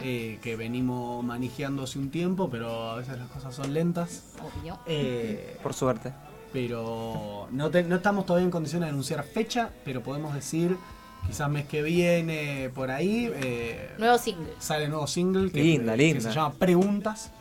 [0.00, 4.22] eh, que venimos manejando hace un tiempo, pero a veces las cosas son lentas.
[4.40, 4.78] Obvio.
[4.86, 6.12] Eh, Por suerte.
[6.52, 10.76] pero no, te- no estamos todavía en condiciones de anunciar fecha, pero podemos decir
[11.26, 14.52] quizás mes que viene por ahí eh, Nuevo single.
[14.60, 16.20] sale nuevo single que, Linda, que linda.
[16.20, 17.32] se llama Preguntas,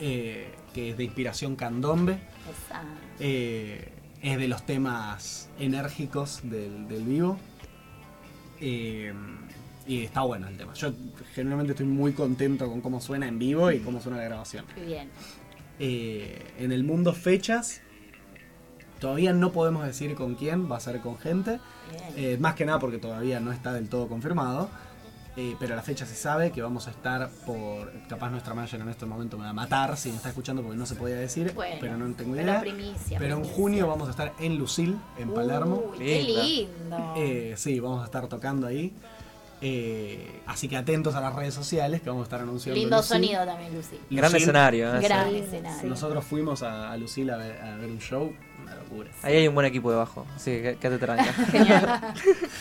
[0.00, 2.18] eh, que es de inspiración candombe.
[3.20, 3.92] Eh,
[4.22, 7.38] es de los temas enérgicos del, del vivo.
[8.60, 9.12] Eh,
[9.86, 10.74] y está bueno el tema.
[10.74, 10.92] Yo
[11.34, 14.66] generalmente estoy muy contento con cómo suena en vivo y cómo suena la grabación.
[14.86, 15.08] Bien.
[15.80, 17.80] Eh, en el mundo fechas,
[19.00, 21.58] todavía no podemos decir con quién, va a ser con gente.
[22.16, 24.68] Eh, más que nada porque todavía no está del todo confirmado.
[25.40, 27.92] Eh, pero la fecha se sabe que vamos a estar por.
[28.08, 30.76] Capaz nuestra manager en este momento me va a matar si me está escuchando porque
[30.76, 31.52] no se podía decir.
[31.54, 32.60] Bueno, pero no tengo pero idea.
[32.60, 33.56] primicia, pero en primicia.
[33.56, 35.92] junio vamos a estar en Lucil, en Palermo.
[35.92, 37.14] Uy, qué lindo.
[37.16, 38.92] Eh, sí, vamos a estar tocando ahí.
[39.60, 42.80] Eh, así que atentos a las redes sociales que vamos a estar anunciando.
[42.80, 43.08] lindo Lucil.
[43.08, 43.96] sonido también, Lucy.
[44.10, 44.42] Gran Lucil.
[44.42, 44.96] escenario.
[44.96, 45.00] ¿eh?
[45.02, 45.36] Gran Sí.
[45.36, 45.88] escenario.
[45.88, 48.32] Nosotros fuimos a, a Lucil a ver, a ver un show.
[48.62, 49.10] Una locura.
[49.22, 50.26] Ahí hay un buen equipo debajo.
[50.34, 52.14] Así que quédate tranca.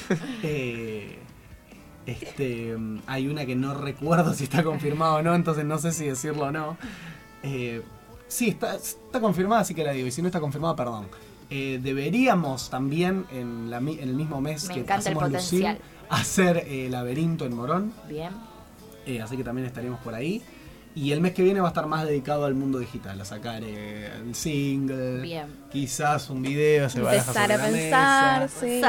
[0.43, 1.19] Eh,
[2.07, 6.05] este, hay una que no recuerdo si está confirmada o no, entonces no sé si
[6.05, 6.77] decirlo o no.
[7.43, 7.81] Eh,
[8.27, 10.07] sí, está, está confirmada, así que la digo.
[10.07, 11.07] Y si no está confirmada, perdón.
[11.49, 15.77] Eh, deberíamos también en, la, en el mismo mes Me que hacemos Lucil
[16.09, 17.93] hacer eh, Laberinto en Morón.
[18.07, 18.31] Bien.
[19.05, 20.41] Eh, así que también estaríamos por ahí.
[20.97, 23.61] Y el mes que viene va a estar más dedicado al mundo digital, a sacar
[23.63, 25.45] eh, el single, Bien.
[25.71, 28.81] quizás un video, se va Empezar a a pensar, sí.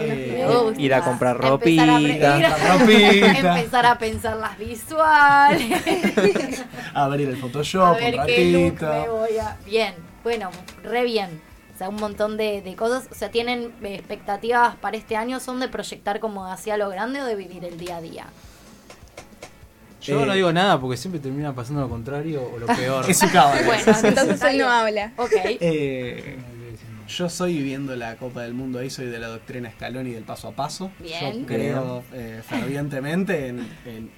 [0.00, 0.36] Eh.
[0.38, 0.80] Me gusta.
[0.80, 1.96] ir a comprar ropita.
[1.96, 2.00] a-.
[3.58, 6.64] Empezar a pensar las visuales.
[6.94, 9.58] abrir el Photoshop a un qué look me voy a.
[9.66, 9.94] Bien,
[10.24, 10.48] bueno,
[10.82, 11.42] re bien.
[11.74, 13.06] O sea, un montón de, de cosas.
[13.12, 15.40] O sea, ¿tienen eh, expectativas para este año?
[15.40, 18.26] ¿Son de proyectar como hacia lo grande o de vivir el día a día?
[20.00, 23.04] Yo Eh, no digo nada porque siempre termina pasando lo contrario o lo peor.
[23.10, 23.62] Es su cábala.
[23.62, 25.12] Bueno, Entonces él no habla.
[25.16, 25.32] Ok.
[25.60, 26.36] Eh,
[27.08, 30.46] yo soy viviendo la Copa del Mundo ahí, soy de la doctrina Scaloni del paso
[30.48, 30.92] a paso.
[31.00, 31.40] Bien.
[31.40, 33.58] Yo creo eh, fervientemente en.
[33.84, 34.10] en-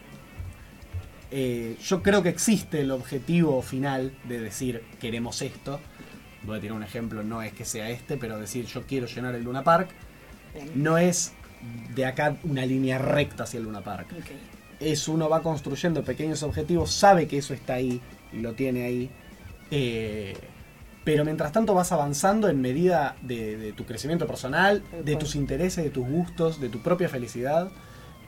[1.35, 5.81] eh, yo creo que existe el objetivo final de decir queremos esto.
[6.43, 9.35] Voy a tirar un ejemplo, no es que sea este, pero decir yo quiero llenar
[9.35, 9.89] el Luna Park.
[10.55, 10.71] Bien.
[10.75, 11.33] No es
[11.95, 14.09] de acá una línea recta hacia el Luna Park.
[14.13, 14.27] Ok.
[14.83, 18.01] Es uno va construyendo pequeños objetivos, sabe que eso está ahí
[18.33, 19.11] y lo tiene ahí.
[19.71, 20.37] eh,
[21.05, 25.83] pero mientras tanto vas avanzando en medida de, de tu crecimiento personal, de tus intereses,
[25.83, 27.73] de tus gustos, de tu propia felicidad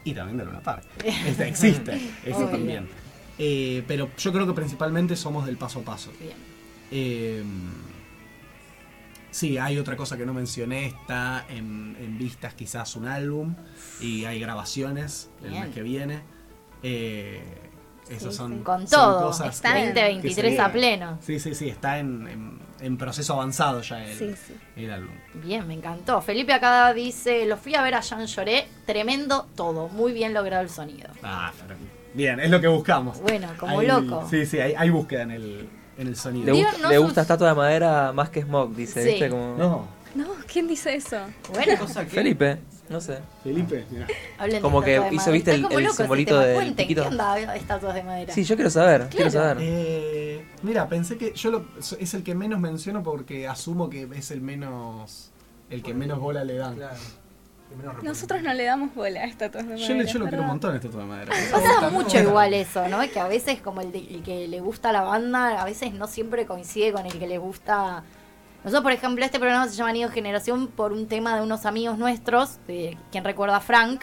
[0.03, 0.83] y también de Luna Park.
[1.05, 2.89] Este, existe, eso también.
[3.39, 6.11] Eh, pero yo creo que principalmente somos del paso a paso.
[6.19, 6.35] Bien.
[6.91, 7.45] Eh,
[9.31, 13.55] sí, hay otra cosa que no mencioné, está en, en vistas quizás un álbum
[14.01, 16.23] y hay grabaciones el mes que viene.
[16.87, 17.43] Eh,
[18.11, 18.63] esas Sí, son, sí.
[18.63, 19.27] Con son todo.
[19.29, 21.19] cosas Está que- en- que 2023 se- a pleno.
[21.23, 24.55] Sí, sí, sí, está en, en- en proceso avanzado ya el, Sí, sí.
[24.77, 25.15] el álbum.
[25.43, 26.21] Bien, me encantó.
[26.21, 30.63] Felipe acá dice, lo fui a ver a Jean Lloré, tremendo todo, muy bien logrado
[30.63, 31.09] el sonido.
[31.23, 31.79] Ah, pero-
[32.13, 33.19] bien, es lo que buscamos.
[33.23, 34.27] Bueno, como Hay- loco.
[34.29, 36.53] Sí, sí, hay, hay búsqueda en el, en el sonido.
[36.53, 39.03] Le, gusta, no le sos- gusta estatua de madera más que Smog, dice.
[39.03, 39.09] Sí.
[39.13, 39.31] ¿viste?
[39.31, 39.57] Como...
[39.57, 41.17] No, No, ¿quién dice eso?
[41.55, 42.59] Bueno, Cosa que- Felipe,
[42.89, 43.19] no sé.
[43.43, 44.07] Felipe, mira.
[44.39, 45.33] hablen de Como que estatuas de hizo.
[45.33, 46.43] ¿viste, el- el loco ese simbolito
[46.77, 47.03] piquito?
[47.03, 48.33] ¿Qué onda estatuas de madera?
[48.35, 49.59] Sí, yo quiero saber, quiero saber.
[49.61, 51.65] Eh, mira, pensé que yo lo,
[51.99, 55.31] es el que menos menciono porque asumo que es el menos
[55.71, 56.75] el que menos bola le dan.
[56.77, 56.97] Claro.
[58.03, 60.03] Nosotros no le damos bola a estatuas de Yo, madera.
[60.05, 61.33] le- yo lo quiero un montón este de madera.
[61.51, 63.01] Pasa mucho igual eso, ¿no?
[63.11, 66.07] Que a veces como el, de- el que le gusta la banda, a veces no
[66.07, 68.05] siempre coincide con el que le gusta...
[68.65, 71.99] Nosotros, por ejemplo, este programa se llama Nido Generación por un tema de unos amigos
[71.99, 74.01] nuestros, de quien recuerda a Frank,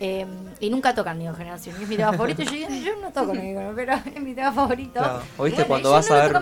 [0.00, 0.24] eh,
[0.60, 1.76] y nunca tocan Nido Generación.
[1.78, 2.42] Y es mi tema favorito.
[2.42, 2.50] Yo,
[3.02, 4.92] no toco Nido, pero es mi tema favorito.
[4.94, 5.20] Claro.
[5.36, 6.36] O viste Bueno, cuando vas no a ver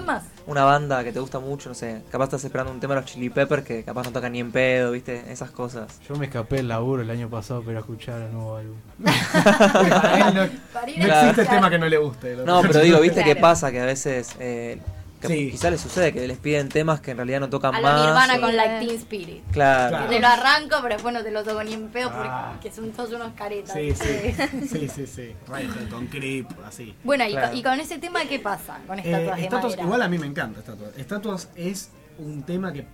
[0.46, 3.10] una banda que te gusta mucho, no sé, capaz estás esperando un tema de los
[3.10, 5.98] Chili Peppers que capaz no tocan ni en pedo, viste, esas cosas.
[6.08, 8.76] Yo me escapé del laburo el año pasado para escuchar el nuevo álbum.
[9.02, 11.12] Para él no, Para Claro.
[11.12, 11.46] existe escuchar.
[11.48, 12.36] tema que no le guste.
[12.44, 13.34] No, pero digo, viste Claro.
[13.34, 14.78] qué pasa, que a veces eh,
[15.26, 15.50] que Sí.
[15.52, 18.00] quizá les sucede que les piden temas que en realidad no tocan A más.
[18.00, 19.42] la Nirvana o- con Like Teen Spirit.
[19.52, 19.88] Claro.
[19.96, 20.08] Claro.
[20.10, 22.58] Te lo arranco, pero después no te lo toco ni en pedo porque Ah.
[22.74, 23.74] son todos unos caretas.
[23.74, 24.34] Sí, sí,
[24.70, 25.34] sí, sí, sí.
[25.48, 26.94] Radiohead con Creep, así.
[27.04, 27.48] Bueno, y, Claro.
[27.48, 28.78] con, y con ese tema, ¿qué pasa?
[28.86, 29.82] Con Eh, estatuas de Estatuas, madera.
[29.82, 30.90] igual a mí me encanta Estatuas.
[30.96, 32.86] Estatuas es un tema que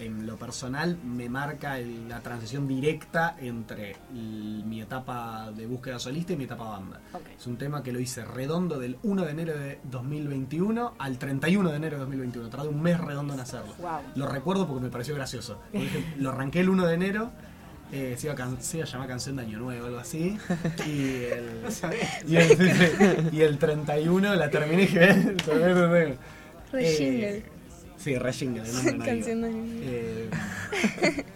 [0.00, 5.98] en lo personal me marca el- la transición directa entre el- mi etapa de búsqueda
[5.98, 7.00] solista y mi etapa banda.
[7.38, 11.70] Es un tema que lo hice redondo del 1 de enero de 2021 al 31
[11.70, 12.48] de enero de 2021.
[12.48, 13.74] Tardé un mes redondo en hacerlo.
[13.78, 14.00] Wow.
[14.16, 15.60] Lo recuerdo porque me pareció gracioso.
[16.18, 17.30] Lo arranqué el 1 de enero.
[17.92, 19.98] eh, se, iba a can- se iba a llamar Canción de Año Nuevo o algo
[19.98, 20.38] así.
[20.86, 21.64] Y el,
[22.28, 25.10] y el, sí, sí, y el 31 la terminé y dije,
[26.72, 27.42] "Eh,
[28.04, 28.22] terminé el 31".
[28.24, 28.66] Re jingle.
[28.66, 28.80] Sí, re jingle.
[28.80, 29.08] el nombre.
[29.08, 29.44] Canción.
[29.82, 30.30] Eh,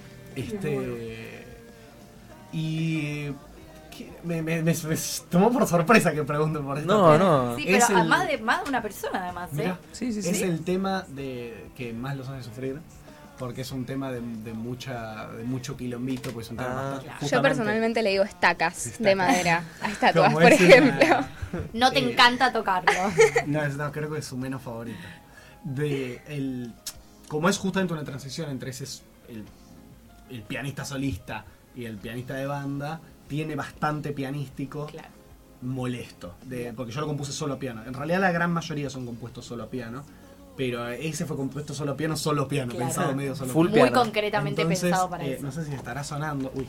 [0.37, 1.45] este.
[2.53, 3.31] Y.
[4.25, 4.97] Me, me- me- me
[5.31, 6.93] tomó por sorpresa que pregunten por esto.
[6.93, 7.57] No, no.
[7.57, 9.51] Sí, Es pero el- más, de, más de una persona, además.
[9.53, 9.57] ¿eh?
[9.57, 10.43] Mirá, Sí, sí, es sí.
[10.43, 12.81] el tema de que más los hace sufrir.
[13.39, 17.01] Porque es un tema de, de mucha de mucho quilombito, pues es un tema Ah.
[17.03, 17.19] Claro.
[17.29, 18.99] Yo personalmente le digo estacas Estacas.
[19.05, 21.17] de madera a estatuas, por es una- ejemplo.
[21.73, 22.93] No te Eh, encanta tocarlo.
[23.47, 24.99] No, es- no, creo que es su menos favorito.
[25.65, 26.73] De el,
[27.29, 28.85] como es justamente una transición entre ese
[29.29, 29.45] el,
[30.31, 31.45] el pianista solista
[31.75, 35.09] y el pianista de banda, tiene bastante pianístico claro.
[35.63, 36.35] molesto.
[36.45, 37.83] De, porque yo lo compuse solo a piano.
[37.87, 40.05] En realidad la gran mayoría son compuestos solo a piano.
[40.57, 42.87] Pero ese fue compuesto solo a piano, solo piano, Claro.
[42.87, 43.93] pensado medio solo Full Muy piano.
[43.93, 45.43] concretamente Entonces, pensado para eh, eso.
[45.43, 46.53] No sé si estará sonando.
[46.55, 46.69] Uy.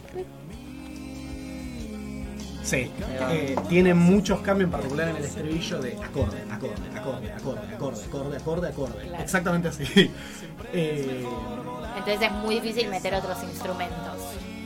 [2.66, 2.92] Sí,
[3.30, 8.04] eh, tiene muchos cambios, en particular en el estribillo de acorde, acorde, acorde, acorde, acorde,
[8.08, 9.08] acorde, acorde, acorde.
[9.08, 9.24] Claro.
[9.24, 10.12] Exactamente así.
[10.74, 11.24] Eh,
[11.98, 13.98] Entonces es muy difícil meter otros instrumentos.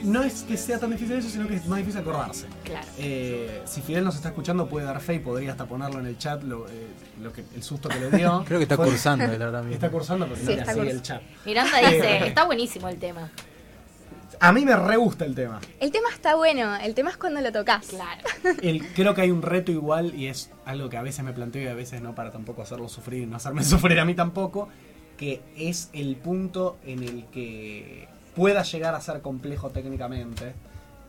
[0.03, 2.45] no es que sea tan difícil eso, sino que es más difícil acordarse.
[2.63, 2.87] Claro.
[2.97, 6.17] Eh, si Fidel nos está escuchando puede dar fe y podría hasta ponerlo en el
[6.17, 6.87] chat lo, eh,
[7.21, 8.43] lo que, el susto que le dio.
[8.47, 9.73] Creo que está Fue- cursando ahora mismo.
[9.73, 11.21] Está cursando porque Sí, no está el chat.
[11.45, 13.29] Miranda dice, está buenísimo el tema.
[14.39, 15.59] A mí me re gusta el tema.
[15.79, 17.87] El tema está bueno, el tema es cuando lo tocas.
[17.87, 18.21] Claro.
[18.61, 21.63] El- creo que hay un reto igual y es algo que a veces me planteo
[21.63, 24.69] y a veces no para tampoco hacerlo sufrir y no hacerme sufrir a mí tampoco,
[25.17, 30.53] que es el punto en el que pueda llegar a ser complejo técnicamente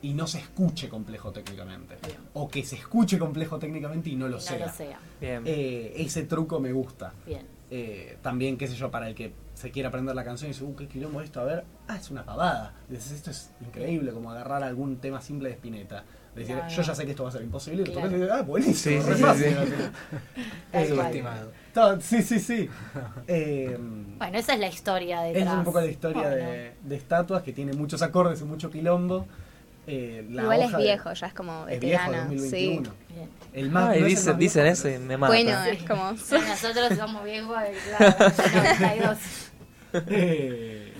[0.02, 1.96] y no se escuche complejo técnicamente.
[2.06, 2.16] Bien.
[2.32, 4.66] O que se escuche complejo técnicamente y no lo No sea.
[4.66, 4.98] lo sea.
[5.20, 5.42] Bien.
[5.44, 7.12] Eh, ese truco me gusta.
[7.26, 7.46] Bien.
[7.70, 10.64] Eh, también, qué sé yo, para el que se quiera aprender la canción y dice,
[10.64, 12.72] uh, qué quilombo esto, a ver, ah, es una pavada.
[12.88, 16.04] Y dices, esto es increíble, como agarrar algún tema simple de Spinetta.
[16.34, 16.70] Decir, Claro.
[16.72, 18.08] yo ya sé que esto va a ser imposible, y Claro.
[18.10, 19.44] y dices, ah, buenísimo, Sí, re sí, fácil".
[20.72, 21.22] sí,
[21.74, 22.68] todo- sí, sí, sí.
[23.26, 23.76] Eh,
[24.18, 25.46] Bueno, esa es la historia detrás.
[25.46, 29.26] es un poco la historia de, de estatuas, que tiene muchos acordes y mucho quilombo.
[29.86, 32.30] Eh, la Igual es de- viejo, ya es como Es viejo, veterano.
[32.30, 32.36] sí.
[32.76, 32.90] 2021.
[33.08, 33.28] Bien.
[33.52, 35.32] El más, Ay, no es el dicen, más dicen viejo, eso y es- me mata.
[35.32, 36.16] Bueno, es como...
[36.16, 39.18] Sí, Nosotros somos viejos, eh, claro, 92.
[39.92, 40.92] Eh,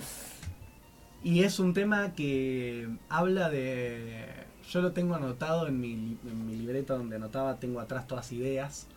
[1.23, 4.25] y es un tema que habla de.
[4.69, 8.87] Yo lo tengo anotado en mi, en mi libreta donde anotaba, tengo atrás todas ideas.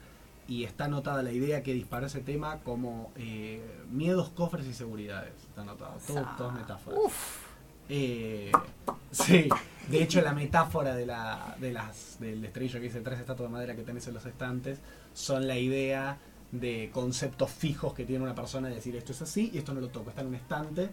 [0.46, 5.32] Y está anotada la idea que disparó ese tema como eh, miedos, cofres y seguridades.
[5.48, 5.94] Está anotado.
[6.06, 6.96] Todo, todo es metáfora.
[6.98, 7.14] Uf,
[7.88, 8.52] Eh,
[9.10, 9.48] sí,
[9.88, 13.52] de hecho la metáfora de la, de las, del estrello que dice tres estatuas de
[13.52, 14.80] madera que tenés en los estantes
[15.14, 16.18] son la idea
[16.60, 19.80] de conceptos fijos que tiene una persona de decir esto es así y esto no
[19.80, 20.90] lo toco, está en un estante.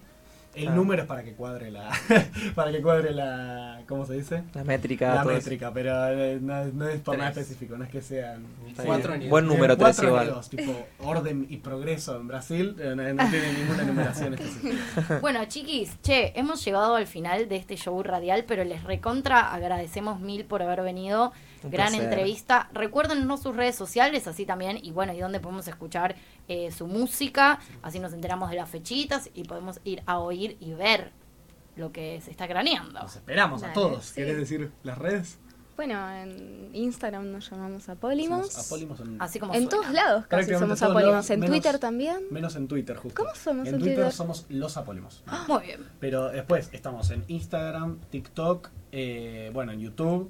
[0.54, 0.76] El Claro.
[0.76, 1.90] número es para que cuadre la,
[2.56, 4.44] para que cuadre la, ¿cómo se dice?
[4.54, 5.16] La métrica.
[5.16, 5.30] La eso.
[5.32, 8.46] métrica, pero eh, no, no es por nada específico, no es que sean
[8.86, 10.28] Cuatro ni Buen número, tres igual.
[10.30, 15.20] dos, tipo orden y progreso en Brasil, eh, no, no tiene ninguna numeración específica.
[15.22, 20.20] Bueno, chiquis, che, hemos llegado al final de este show radial, pero les recontra agradecemos
[20.20, 21.32] mil por haber venido.
[21.64, 22.06] Un gran placer.
[22.06, 22.70] entrevista.
[22.74, 26.16] Recuérdenos sus redes sociales, así también, y bueno, y dónde podemos escuchar
[26.48, 30.74] eh, su música, así nos enteramos de las fechitas y podemos ir a oír y
[30.74, 31.12] ver
[31.76, 33.00] lo que se está craneando.
[33.02, 34.06] Los esperamos a todos.
[34.06, 34.16] sí.
[34.16, 35.38] ¿Querés decir las redes?
[35.78, 38.56] Bueno, en Instagram nos llamamos Apólimos.
[38.68, 39.70] Apólimos en, Así como En suena.
[39.82, 41.28] todos lados casi somos Apólimos.
[41.32, 42.20] En menos- Twitter también.
[42.30, 43.24] Menos en Twitter, justo.
[43.24, 43.96] ¿Cómo somos en en Twitter?
[43.96, 44.12] Twitter?
[44.12, 45.24] somos los Apólimos.
[45.48, 45.80] Muy bien.
[46.00, 50.30] Pero después estamos en Instagram, TikTok, eh, bueno, en YouTube.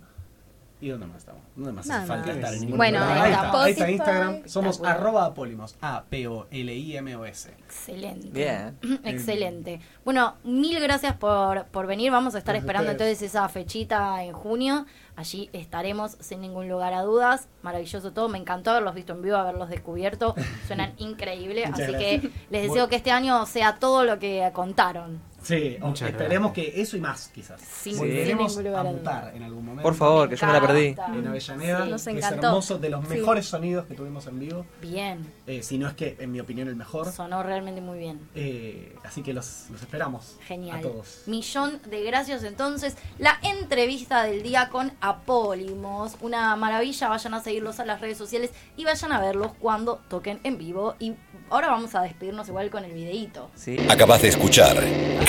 [0.82, 1.42] ¿Y dónde más estamos?
[1.56, 2.54] ¿Dónde más hace falta estar?
[2.56, 3.18] En ningún Bueno, lugar.
[3.18, 3.46] ahí está.
[3.46, 3.92] está, ahí está.
[3.92, 4.48] Instagram.
[4.48, 4.96] Somos acuerdo.
[5.00, 5.76] arroba Apólimos.
[5.80, 7.50] A-P-O-L-I-M-O-S.
[7.52, 8.30] Excelente.
[8.34, 8.78] Bien.
[9.04, 9.80] Excelente.
[10.04, 12.12] Bueno, mil gracias por, por venir.
[12.12, 13.22] Vamos a estar Gracias esperando ustedes.
[13.22, 14.86] entonces esa fechita en junio.
[15.16, 17.48] Allí estaremos sin ningún lugar a dudas.
[17.62, 18.28] Maravilloso todo.
[18.30, 20.34] Me encantó haberlos visto en vivo, haberlos descubierto.
[20.68, 21.70] Suenan increíbles.
[21.70, 22.22] Muchas Así gracias.
[22.22, 25.22] que les deseo que este año sea todo lo que contaron.
[25.42, 27.60] Sí, Muchas esperemos que eso y más, quizás.
[27.62, 27.96] Sí.
[27.96, 29.84] Volveremos lugar a mutar en algún momento.
[29.84, 30.96] Por favor, que yo me la perdí.
[31.16, 31.90] En Avellaneda, Sí.
[31.90, 33.16] Nos es hermoso, de los Sí.
[33.16, 34.66] mejores sonidos que tuvimos en vivo.
[34.82, 35.26] Bien.
[35.48, 37.12] Eh, si no es que, en mi opinión, el mejor.
[37.12, 38.20] Sonó realmente muy bien.
[38.36, 40.38] Eh, así que los, los esperamos.
[40.46, 40.78] Genial.
[40.80, 41.24] A todos.
[41.26, 42.96] Millón de gracias entonces.
[43.18, 46.18] La entrevista del día con Apólimos.
[46.22, 47.10] Una maravilla.
[47.10, 50.96] Vayan a seguirlos a las redes sociales y vayan a verlos cuando toquen en vivo.
[51.00, 51.14] Y
[51.50, 53.50] ahora vamos a despedirnos igual con el videíto.
[53.56, 53.78] Sí.
[53.90, 54.78] Acabas de escuchar